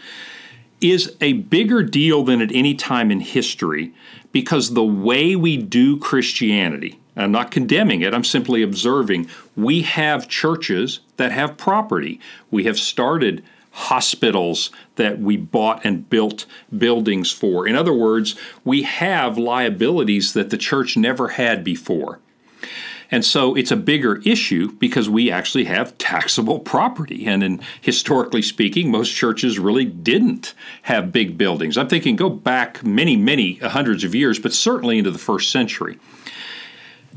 is 0.83 1.16
a 1.21 1.35
bigger 1.35 1.83
deal 1.83 2.25
than 2.25 2.40
at 2.40 2.53
any 2.53 2.75
time 2.75 3.11
in 3.11 3.21
history 3.21 3.95
because 4.33 4.75
the 4.75 4.85
way 4.85 5.37
we 5.37 5.57
do 5.57 5.99
Christianity, 5.99 6.99
I'm 7.16 7.33
not 7.33 7.51
condemning 7.51 8.01
it, 8.01 8.14
I'm 8.14 8.25
simply 8.25 8.62
observing, 8.62 9.29
we 9.57 9.83
have 9.83 10.29
churches 10.29 11.01
that 11.16 11.33
have 11.33 11.57
property. 11.57 12.18
We 12.51 12.64
have 12.64 12.79
started 12.79 13.45
hospitals 13.73 14.71
that 14.97 15.18
we 15.18 15.37
bought 15.37 15.85
and 15.85 16.09
built 16.09 16.47
buildings 16.77 17.31
for. 17.31 17.66
In 17.66 17.75
other 17.75 17.92
words, 17.92 18.35
we 18.64 18.83
have 18.83 19.38
liabilities 19.38 20.35
that 20.35 20.51
the 20.51 20.59
church 20.59 20.97
never 20.97 21.29
had 21.29 21.64
before. 21.64 22.18
And 23.12 23.25
so 23.25 23.55
it's 23.55 23.70
a 23.70 23.77
bigger 23.77 24.20
issue 24.25 24.72
because 24.72 25.09
we 25.09 25.31
actually 25.31 25.64
have 25.64 25.96
taxable 25.98 26.59
property. 26.59 27.27
And 27.27 27.44
in, 27.44 27.61
historically 27.81 28.42
speaking, 28.42 28.90
most 28.90 29.14
churches 29.14 29.59
really 29.59 29.85
didn't 29.85 30.55
have 30.83 31.12
big 31.12 31.38
buildings. 31.38 31.77
I'm 31.77 31.88
thinking 31.88 32.16
go 32.16 32.31
back 32.31 32.83
many, 32.85 33.16
many 33.16 33.57
hundreds 33.57 34.03
of 34.03 34.14
years, 34.14 34.38
but 34.38 34.53
certainly 34.53 34.98
into 34.98 35.11
the 35.11 35.18
first 35.18 35.53
century. 35.53 35.98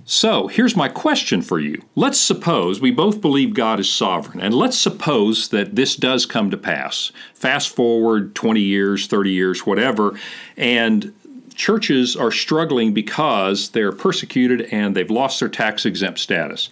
So 0.03 0.47
here's 0.47 0.75
my 0.75 0.89
question 0.89 1.41
for 1.41 1.59
you. 1.59 1.81
Let's 1.95 2.19
suppose 2.19 2.79
we 2.79 2.91
both 2.91 3.21
believe 3.21 3.53
God 3.55 3.79
is 3.79 3.91
sovereign, 3.91 4.39
and 4.39 4.53
let's 4.53 4.77
suppose 4.77 5.49
that 5.49 5.75
this 5.75 5.95
does 5.95 6.27
come 6.27 6.51
to 6.51 6.57
pass. 6.57 7.11
Fast 7.33 7.75
forward 7.75 8.35
20 8.35 8.59
years, 8.59 9.07
30 9.07 9.31
years, 9.31 9.65
whatever, 9.65 10.19
and 10.57 11.13
churches 11.55 12.15
are 12.15 12.31
struggling 12.31 12.93
because 12.93 13.69
they're 13.69 13.91
persecuted 13.91 14.61
and 14.71 14.95
they've 14.95 15.09
lost 15.09 15.39
their 15.39 15.49
tax 15.49 15.85
exempt 15.85 16.19
status. 16.19 16.69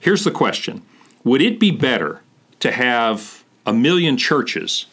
Here's 0.00 0.24
the 0.24 0.30
question 0.30 0.82
Would 1.24 1.42
it 1.42 1.60
be 1.60 1.70
better 1.70 2.22
to 2.60 2.72
have 2.72 3.44
a 3.66 3.72
million 3.72 4.16
churches 4.16 4.86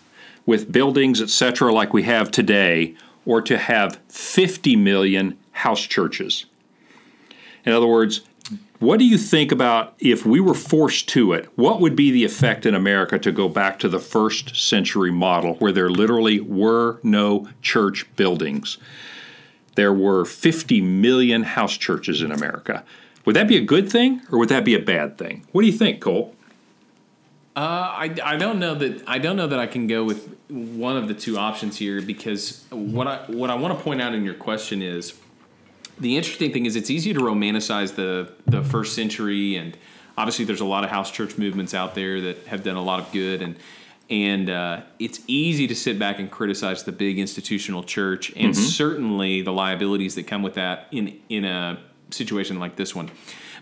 with 0.46 0.72
buildings, 0.72 1.22
etc., 1.22 1.74
like 1.74 1.94
we 1.94 2.04
have 2.04 2.30
today, 2.30 2.96
or 3.26 3.42
to 3.42 3.58
have 3.58 4.00
50 4.10 4.76
million 4.76 5.38
house 5.52 5.82
churches? 5.82 6.46
In 7.66 7.74
other 7.74 7.88
words, 7.88 8.22
what 8.80 9.00
do 9.00 9.06
you 9.06 9.18
think 9.18 9.52
about 9.52 9.96
if 10.00 10.26
we 10.26 10.40
were 10.40 10.54
forced 10.54 11.08
to 11.10 11.34
it? 11.34 11.50
What 11.56 11.80
would 11.80 11.96
be 11.96 12.12
the 12.12 12.26
effect 12.26 12.66
in 12.66 12.76
America 12.76 13.18
to 13.20 13.32
go 13.32 13.48
back 13.48 13.80
to 13.80 13.90
the 13.90 14.00
first 14.00 14.56
century 14.56 15.12
model 15.12 15.56
where 15.56 15.72
there 15.72 15.90
literally 15.90 16.40
were 16.42 17.00
no 17.02 17.48
church 17.62 18.06
buildings? 18.16 18.78
There 19.76 19.94
were 19.94 20.26
50 20.26 20.82
million 20.82 21.44
house 21.44 21.78
churches 21.78 22.22
in 22.22 22.32
America. 22.32 22.84
Would 23.26 23.36
that 23.36 23.48
be 23.48 23.58
a 23.58 23.62
good 23.62 23.92
thing 23.92 24.22
or 24.32 24.40
would 24.40 24.50
that 24.50 24.66
be 24.66 24.76
a 24.76 24.80
bad 24.80 25.18
thing? 25.18 25.46
What 25.52 25.62
do 25.62 25.68
you 25.68 25.74
think, 25.74 26.02
Cole? 26.02 26.36
Uh, 27.56 27.60
I, 27.60 28.16
I 28.22 28.36
don't 28.36 28.60
know 28.60 28.76
that 28.76 29.04
I 29.08 29.18
don't 29.18 29.38
know 29.38 29.48
that 29.48 29.60
I 29.60 29.66
can 29.66 29.88
go 29.88 30.04
with 30.04 30.36
one 30.50 30.98
of 30.98 31.08
the 31.08 31.14
two 31.14 31.38
options 31.38 31.78
here 31.78 32.02
because 32.02 32.66
what 32.70 33.08
I 33.08 33.18
what 33.28 33.50
I 33.50 33.56
want 33.56 33.78
to 33.78 33.82
point 33.82 34.02
out 34.02 34.14
in 34.14 34.26
your 34.26 34.34
question 34.34 34.82
is 34.82 35.14
the 36.00 36.18
interesting 36.18 36.52
thing 36.52 36.66
is 36.66 36.76
it's 36.76 36.90
easy 36.90 37.14
to 37.14 37.20
romanticize 37.20 37.96
the 37.96 38.32
the 38.46 38.64
first 38.64 38.96
century 38.96 39.56
and 39.56 39.78
obviously 40.18 40.46
there's 40.46 40.62
a 40.62 40.66
lot 40.66 40.84
of 40.84 40.90
house 40.90 41.12
church 41.12 41.38
movements 41.38 41.74
out 41.74 41.96
there 41.96 42.22
that 42.22 42.48
have 42.48 42.64
done 42.64 42.76
a 42.76 42.84
lot 42.84 43.00
of 43.00 43.12
good 43.12 43.42
and 43.42 43.56
and 44.08 44.52
uh, 44.52 44.82
it's 45.00 45.22
easy 45.26 45.66
to 45.66 45.76
sit 45.76 45.98
back 45.98 46.20
and 46.20 46.30
criticize 46.30 46.84
the 46.84 46.92
big 46.92 47.18
institutional 47.18 47.84
church 47.84 48.30
and 48.36 48.54
mm-hmm. 48.54 48.62
certainly 48.62 49.42
the 49.42 49.52
liabilities 49.52 50.14
that 50.16 50.28
come 50.28 50.44
with 50.44 50.54
that 50.56 50.88
in 50.92 51.20
in 51.30 51.44
a 51.44 51.80
situation 52.12 52.60
like 52.60 52.76
this 52.76 52.94
one. 52.94 53.10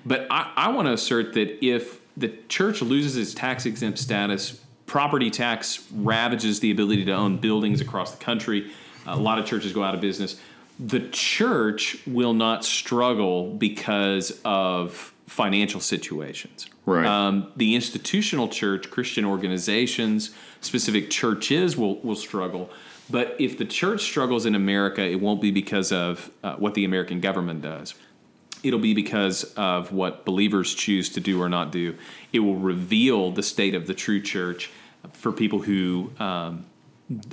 But 0.06 0.28
I, 0.30 0.52
I 0.56 0.72
want 0.72 0.88
to 0.88 0.93
assert 0.93 1.34
that 1.34 1.65
if 1.65 2.02
the 2.17 2.28
church 2.50 2.82
loses 2.82 3.15
its 3.15 3.34
tax 3.34 3.65
exempt 3.65 4.00
status 4.00 4.60
property 4.86 5.30
tax 5.30 5.88
ravages 5.93 6.60
the 6.60 6.72
ability 6.72 7.06
to 7.06 7.12
own 7.13 7.38
buildings 7.38 7.82
across 7.82 8.12
the 8.12 8.24
country. 8.24 8.72
A 9.08 9.17
lot 9.17 9.39
of 9.39 9.46
churches 9.46 9.74
go 9.74 9.84
out 9.84 9.96
of 9.96 10.02
business 10.02 10.39
the 10.79 11.07
church 11.09 11.97
will 12.05 12.33
not 12.33 12.65
struggle 12.65 13.51
because 13.51 14.39
of 14.43 15.13
financial 15.27 15.79
situations. 15.79 16.67
Right. 16.86 17.05
Um, 17.05 17.51
the 17.55 17.75
institutional 17.75 18.47
church, 18.47 18.89
Christian 18.89 19.25
organizations, 19.25 20.31
specific 20.62 21.09
churches 21.09 21.77
will 21.77 21.99
will 22.01 22.15
struggle. 22.15 22.69
But 23.09 23.36
if 23.39 23.57
the 23.57 23.65
church 23.65 24.01
struggles 24.01 24.45
in 24.45 24.55
America, 24.55 25.01
it 25.01 25.19
won't 25.19 25.41
be 25.41 25.51
because 25.51 25.91
of 25.91 26.31
uh, 26.43 26.55
what 26.55 26.73
the 26.73 26.86
American 26.86 27.19
government 27.19 27.62
does. 27.62 27.95
It'll 28.63 28.79
be 28.79 28.93
because 28.93 29.43
of 29.55 29.91
what 29.91 30.25
believers 30.25 30.73
choose 30.73 31.09
to 31.09 31.19
do 31.19 31.41
or 31.41 31.49
not 31.49 31.71
do. 31.71 31.97
It 32.31 32.39
will 32.39 32.55
reveal 32.55 33.31
the 33.31 33.43
state 33.43 33.75
of 33.75 33.88
the 33.88 33.93
true 33.93 34.21
church 34.21 34.71
for 35.12 35.33
people 35.33 35.59
who 35.59 36.12
um, 36.17 36.65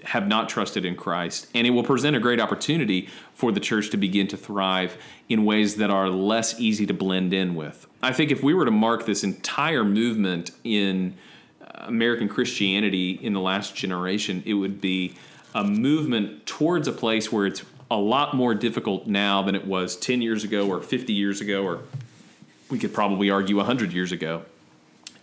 have 0.05 0.27
not 0.27 0.49
trusted 0.49 0.85
in 0.85 0.97
Christ. 0.97 1.47
And 1.55 1.67
it 1.67 1.71
will 1.71 1.85
present 1.85 2.17
a 2.17 2.21
great 2.21 2.41
opportunity 2.41 3.09
for 3.33 3.53
the 3.53 3.61
church 3.61 3.91
to 3.91 3.97
begin 3.97 4.27
to 4.29 4.37
thrive 4.37 4.97
in 5.29 5.45
ways 5.45 5.77
that 5.77 5.91
are 5.91 6.09
less 6.09 6.59
easy 6.61 6.87
to 6.87 6.95
blend 6.95 7.33
in 7.33 7.55
with. 7.55 7.87
I 8.03 8.13
think 8.13 8.31
if 8.31 8.43
we 8.43 8.53
were 8.53 8.65
to 8.65 8.71
mark 8.71 9.07
this 9.07 9.23
entire 9.23 9.85
movement 9.85 10.51
in 10.65 11.15
American 11.75 12.29
Christianity 12.29 13.13
in 13.13 13.33
the 13.33 13.41
last 13.41 13.75
generation, 13.75 14.43
it 14.45 14.55
would 14.55 14.81
be 14.81 15.15
a 15.55 15.65
movement 15.65 16.47
towards 16.47 16.89
a 16.89 16.93
place 16.93 17.33
where 17.33 17.47
it's 17.47 17.63
a 17.91 17.97
lot 17.97 18.35
more 18.35 18.55
difficult 18.55 19.07
now 19.07 19.43
than 19.43 19.55
it 19.55 19.67
was 19.67 19.97
10 19.97 20.23
years 20.23 20.45
ago 20.45 20.69
or 20.69 20.81
50 20.81 21.13
years 21.13 21.41
ago, 21.41 21.65
or 21.65 21.81
we 22.71 22.79
could 22.79 22.95
probably 22.95 23.31
argue 23.31 23.57
100 23.57 23.93
years 23.93 24.13
ago, 24.13 24.43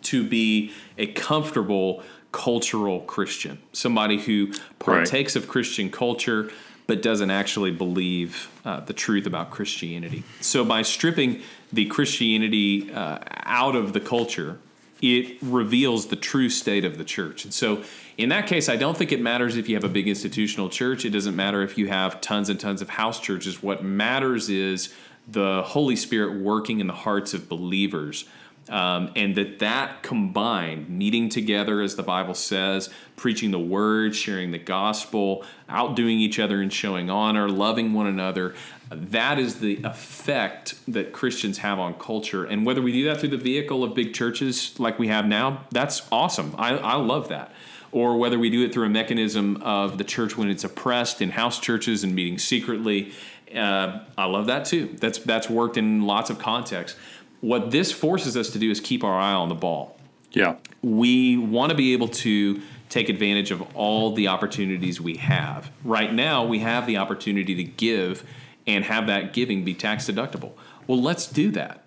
to 0.04 0.28
be 0.28 0.72
a 0.98 1.08
comfortable 1.08 2.04
cultural 2.32 3.02
Christian, 3.02 3.60
somebody 3.74 4.20
who 4.20 4.54
partakes 4.80 5.36
right. 5.36 5.44
of 5.44 5.50
Christian 5.50 5.90
culture 5.90 6.52
but 6.88 7.02
doesn't 7.02 7.30
actually 7.30 7.72
believe 7.72 8.50
uh, 8.64 8.80
the 8.80 8.94
truth 8.94 9.26
about 9.26 9.52
Christianity. 9.52 10.24
So 10.40 10.64
by 10.64 10.82
stripping 10.84 11.42
the 11.72 11.86
Christianity 11.86 12.92
uh, 12.92 13.20
out 13.44 13.76
of 13.76 13.92
the 13.92 14.00
culture, 14.00 14.58
it 15.02 15.38
reveals 15.42 16.08
the 16.08 16.16
true 16.16 16.50
state 16.50 16.86
of 16.86 16.98
the 16.98 17.04
church. 17.04 17.44
And 17.44 17.54
so, 17.54 17.84
in 18.18 18.30
that 18.30 18.48
case, 18.48 18.68
I 18.68 18.78
don't 18.78 18.98
think 18.98 19.12
it 19.12 19.22
matters 19.22 19.56
if 19.56 19.70
you 19.70 19.76
have 19.76 19.84
a 19.84 19.90
big 19.90 20.08
institutional 20.08 20.70
church. 20.70 21.06
It 21.06 21.12
doesn't 21.12 21.36
matter 21.36 21.62
if 21.62 21.78
you 21.78 21.88
have 21.88 22.20
tons 22.20 22.50
and 22.50 22.60
tons 22.60 22.82
of 22.82 22.90
house 22.90 23.20
churches. 23.20 23.62
What 23.62 23.84
matters 23.84 24.50
is 24.50 24.92
the 25.28 25.62
Holy 25.64 25.96
Spirit 25.96 26.40
working 26.40 26.80
in 26.80 26.88
the 26.88 26.94
hearts 26.94 27.34
of 27.34 27.48
believers 27.48 28.26
um, 28.70 29.12
and 29.16 29.36
that 29.36 29.60
that 29.60 30.04
combined, 30.04 30.90
meeting 30.90 31.30
together 31.30 31.82
as 31.82 31.96
the 31.96 32.04
Bible 32.04 32.34
says, 32.34 32.90
preaching 33.16 33.52
the 33.52 33.60
word, 33.60 34.16
sharing 34.16 34.52
the 34.52 34.60
gospel, 34.60 35.44
outdoing 35.70 36.20
each 36.20 36.40
other 36.40 36.62
and 36.62 36.72
showing 36.72 37.10
honor, 37.10 37.50
loving 37.50 37.94
one 37.94 38.08
another, 38.08 38.56
that 38.90 39.38
is 39.38 39.60
the 39.60 39.82
effect 39.84 40.76
that 40.88 41.12
Christians 41.12 41.60
have 41.60 41.80
on 41.80 41.94
culture. 41.96 42.46
And 42.46 42.66
whether 42.66 42.82
we 42.82 42.92
do 42.92 43.06
that 43.06 43.20
through 43.20 43.30
the 43.30 43.38
vehicle 43.38 43.84
of 43.84 43.94
big 43.94 44.14
churches 44.14 44.80
like 44.80 44.98
we 45.00 45.08
have 45.08 45.26
now, 45.26 45.66
that's 45.72 46.08
awesome. 46.12 46.56
I, 46.58 46.78
I 46.78 46.96
love 46.96 47.30
that. 47.30 47.52
Or 47.92 48.18
whether 48.18 48.38
we 48.38 48.50
do 48.50 48.64
it 48.64 48.74
through 48.74 48.86
a 48.86 48.90
mechanism 48.90 49.58
of 49.62 49.98
the 49.98 50.04
church 50.04 50.38
when 50.38 50.50
it's 50.50 50.64
oppressed 50.64 51.22
in 51.22 51.32
house 51.32 51.60
churches 51.60 52.04
and 52.04 52.14
meeting 52.14 52.38
secretly, 52.38 53.14
uh, 53.56 54.02
I 54.18 54.26
love 54.26 54.48
that 54.48 54.66
too. 54.66 54.96
That's 55.00 55.20
that's 55.20 55.50
worked 55.50 55.78
in 55.78 56.04
lots 56.04 56.30
of 56.30 56.38
contexts 56.38 57.00
what 57.42 57.72
this 57.72 57.92
forces 57.92 58.36
us 58.36 58.50
to 58.52 58.60
do 58.60 58.72
is 58.72 58.80
keep 58.80 59.04
our 59.04 59.18
eye 59.20 59.34
on 59.34 59.50
the 59.50 59.56
ball. 59.56 59.98
Yeah. 60.32 60.56
We 60.82 61.38
want 61.38 61.72
to 61.72 61.76
be 61.76 61.94
able 61.94 62.08
to 62.10 62.62
take 62.90 63.10
advantage 63.10 63.52
of 63.52 63.62
all 63.76 64.14
the 64.14 64.28
opportunities 64.28 65.02
we 65.02 65.18
have. 65.18 65.72
Right 65.84 66.14
now, 66.14 66.46
we 66.46 66.60
have 66.60 66.88
the 66.88 66.98
opportunity 66.98 67.56
to 67.56 67.64
give 67.64 68.24
and 68.66 68.84
have 68.86 69.08
that 69.08 69.34
giving 69.34 69.64
be 69.64 69.74
tax 69.74 70.10
deductible. 70.10 70.52
Well, 70.88 71.02
let's 71.02 71.28
do 71.28 71.52
that. 71.52 71.84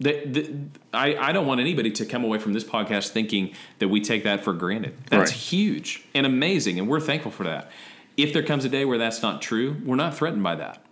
The, 0.00 0.24
the, 0.26 0.56
I, 0.94 1.16
I 1.16 1.32
don't 1.32 1.46
want 1.46 1.60
anybody 1.60 1.90
to 1.90 2.06
come 2.06 2.22
away 2.24 2.38
from 2.38 2.52
this 2.52 2.62
podcast 2.62 3.08
thinking 3.08 3.52
that 3.80 3.88
we 3.88 4.00
take 4.00 4.24
that 4.24 4.44
for 4.44 4.52
granted. 4.52 4.96
That's 5.10 5.30
right. 5.32 5.38
huge 5.38 6.04
and 6.14 6.24
amazing, 6.24 6.78
and 6.78 6.88
we're 6.88 7.00
thankful 7.00 7.32
for 7.32 7.44
that. 7.44 7.70
If 8.16 8.32
there 8.32 8.42
comes 8.42 8.64
a 8.64 8.68
day 8.68 8.84
where 8.84 8.98
that's 8.98 9.22
not 9.22 9.42
true, 9.42 9.76
we're 9.84 9.96
not 9.96 10.16
threatened 10.16 10.42
by 10.42 10.54
that. 10.56 10.84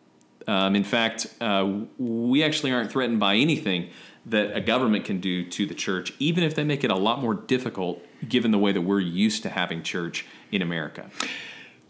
Um, 0.47 0.77
in 0.77 0.85
fact, 0.85 1.27
uh, 1.41 1.81
we 1.99 2.45
actually 2.45 2.73
aren't 2.73 2.91
threatened 2.91 3.21
by 3.21 3.35
anything 3.37 3.91
that 4.27 4.57
a 4.57 4.61
government 4.61 5.05
can 5.05 5.21
do 5.21 5.45
to 5.45 5.67
the 5.67 5.75
church, 5.75 6.13
even 6.19 6.43
if 6.45 6.55
they 6.55 6.65
make 6.65 6.83
it 6.85 6.91
a 6.91 6.97
lot 6.97 7.21
more 7.21 7.35
difficult 7.35 8.03
given 8.29 8.51
the 8.51 8.59
way 8.59 8.73
that 8.73 8.81
we're 8.83 9.01
used 9.01 9.43
to 9.43 9.49
having 9.49 9.83
church 9.83 10.25
in 10.51 10.63
America. 10.63 11.11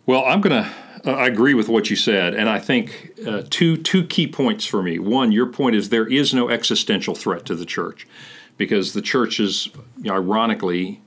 Well, 0.06 0.24
I'm 0.24 0.40
going 0.40 0.62
to. 0.62 0.70
Uh, 1.04 1.12
I 1.12 1.26
agree 1.26 1.54
with 1.54 1.68
what 1.68 1.90
you 1.90 1.96
said, 1.96 2.34
and 2.34 2.48
I 2.48 2.58
think 2.58 3.12
uh, 3.26 3.42
two 3.48 3.76
two 3.76 4.04
key 4.06 4.26
points 4.26 4.64
for 4.66 4.82
me. 4.82 4.98
One, 4.98 5.32
your 5.32 5.46
point 5.46 5.76
is 5.76 5.88
there 5.88 6.06
is 6.06 6.32
no 6.32 6.48
existential 6.48 7.14
threat 7.14 7.44
to 7.46 7.54
the 7.54 7.66
church, 7.66 8.06
because 8.56 8.92
the 8.92 9.02
church 9.02 9.40
is 9.40 9.68
ironically 10.06 11.00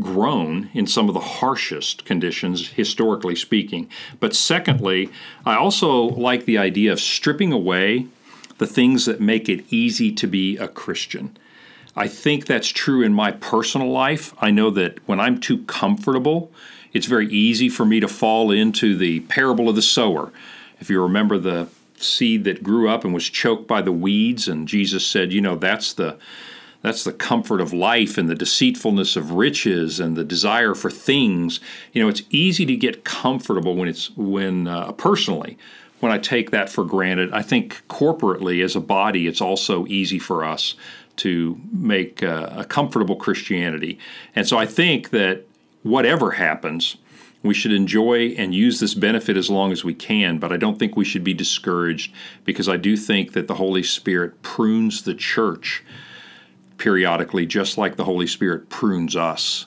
grown 0.00 0.70
in 0.74 0.86
some 0.86 1.08
of 1.08 1.14
the 1.14 1.20
harshest 1.20 2.04
conditions, 2.04 2.68
historically 2.68 3.34
speaking. 3.34 3.88
But 4.20 4.34
secondly, 4.34 5.10
I 5.44 5.56
also 5.56 6.02
like 6.02 6.44
the 6.44 6.58
idea 6.58 6.92
of 6.92 7.00
stripping 7.00 7.52
away 7.52 8.06
the 8.58 8.66
things 8.66 9.06
that 9.06 9.20
make 9.20 9.48
it 9.48 9.64
easy 9.70 10.12
to 10.12 10.26
be 10.26 10.56
a 10.56 10.68
Christian. 10.68 11.36
I 11.96 12.06
think 12.08 12.46
that's 12.46 12.68
true 12.68 13.02
in 13.02 13.12
my 13.12 13.32
personal 13.32 13.90
life. 13.90 14.34
I 14.40 14.50
know 14.50 14.70
that 14.70 14.98
when 15.08 15.18
I'm 15.18 15.40
too 15.40 15.64
comfortable, 15.64 16.52
it's 16.92 17.06
very 17.06 17.28
easy 17.28 17.68
for 17.68 17.84
me 17.84 18.00
to 18.00 18.08
fall 18.08 18.50
into 18.50 18.96
the 18.96 19.20
parable 19.20 19.68
of 19.68 19.76
the 19.76 19.82
sower. 19.82 20.32
If 20.80 20.90
you 20.90 21.02
remember 21.02 21.38
the 21.38 21.68
seed 21.96 22.44
that 22.44 22.62
grew 22.62 22.88
up 22.88 23.04
and 23.04 23.12
was 23.12 23.28
choked 23.28 23.66
by 23.66 23.82
the 23.82 23.92
weeds, 23.92 24.46
and 24.46 24.68
Jesus 24.68 25.04
said, 25.04 25.32
you 25.32 25.40
know, 25.40 25.56
that's 25.56 25.92
the 25.92 26.16
that's 26.82 27.04
the 27.04 27.12
comfort 27.12 27.60
of 27.60 27.72
life 27.72 28.18
and 28.18 28.28
the 28.28 28.34
deceitfulness 28.34 29.16
of 29.16 29.32
riches 29.32 29.98
and 29.98 30.16
the 30.16 30.24
desire 30.24 30.74
for 30.74 30.90
things. 30.90 31.60
You 31.92 32.02
know, 32.02 32.08
it's 32.08 32.22
easy 32.30 32.64
to 32.66 32.76
get 32.76 33.04
comfortable 33.04 33.74
when 33.74 33.88
it's 33.88 34.16
when 34.16 34.68
uh, 34.68 34.92
personally 34.92 35.58
when 36.00 36.12
I 36.12 36.18
take 36.18 36.50
that 36.50 36.70
for 36.70 36.84
granted. 36.84 37.32
I 37.32 37.42
think 37.42 37.82
corporately 37.88 38.62
as 38.62 38.76
a 38.76 38.80
body, 38.80 39.26
it's 39.26 39.40
also 39.40 39.86
easy 39.86 40.18
for 40.18 40.44
us 40.44 40.74
to 41.16 41.60
make 41.72 42.22
uh, 42.22 42.50
a 42.52 42.64
comfortable 42.64 43.16
Christianity. 43.16 43.98
And 44.36 44.46
so 44.46 44.56
I 44.56 44.66
think 44.66 45.10
that 45.10 45.44
whatever 45.82 46.32
happens, 46.32 46.96
we 47.42 47.54
should 47.54 47.72
enjoy 47.72 48.28
and 48.38 48.54
use 48.54 48.80
this 48.80 48.94
benefit 48.94 49.36
as 49.36 49.50
long 49.50 49.72
as 49.72 49.84
we 49.84 49.94
can, 49.94 50.38
but 50.38 50.52
I 50.52 50.56
don't 50.56 50.78
think 50.78 50.96
we 50.96 51.04
should 51.04 51.24
be 51.24 51.34
discouraged 51.34 52.12
because 52.44 52.68
I 52.68 52.76
do 52.76 52.96
think 52.96 53.32
that 53.32 53.48
the 53.48 53.54
Holy 53.54 53.82
Spirit 53.82 54.42
prunes 54.42 55.02
the 55.02 55.14
church 55.14 55.84
periodically, 56.78 57.44
just 57.46 57.76
like 57.76 57.96
the 57.96 58.04
Holy 58.04 58.26
Spirit 58.26 58.68
prunes 58.70 59.16
us. 59.16 59.66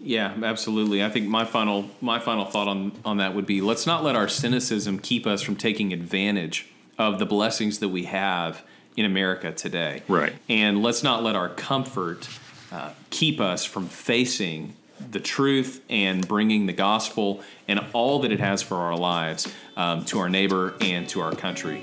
Yeah, 0.00 0.34
absolutely. 0.44 1.02
I 1.02 1.10
think 1.10 1.26
my 1.26 1.44
final 1.44 1.90
my 2.00 2.20
final 2.20 2.44
thought 2.44 2.68
on 2.68 2.92
on 3.04 3.16
that 3.16 3.34
would 3.34 3.46
be 3.46 3.60
let's 3.60 3.86
not 3.86 4.04
let 4.04 4.14
our 4.14 4.28
cynicism 4.28 5.00
keep 5.00 5.26
us 5.26 5.42
from 5.42 5.56
taking 5.56 5.92
advantage 5.92 6.68
of 6.96 7.18
the 7.18 7.26
blessings 7.26 7.80
that 7.80 7.88
we 7.88 8.04
have 8.04 8.62
in 8.96 9.04
America 9.04 9.50
today. 9.50 10.02
Right. 10.06 10.32
And 10.48 10.82
let's 10.82 11.02
not 11.02 11.24
let 11.24 11.34
our 11.34 11.48
comfort 11.48 12.28
uh, 12.70 12.90
keep 13.10 13.40
us 13.40 13.64
from 13.64 13.86
facing 13.86 14.74
the 15.10 15.20
truth 15.20 15.84
and 15.90 16.26
bringing 16.26 16.66
the 16.66 16.72
gospel 16.72 17.42
and 17.68 17.80
all 17.92 18.20
that 18.20 18.32
it 18.32 18.40
has 18.40 18.62
for 18.62 18.76
our 18.76 18.96
lives 18.96 19.52
um, 19.76 20.04
to 20.06 20.18
our 20.18 20.28
neighbor 20.28 20.74
and 20.80 21.08
to 21.08 21.20
our 21.20 21.32
country. 21.32 21.82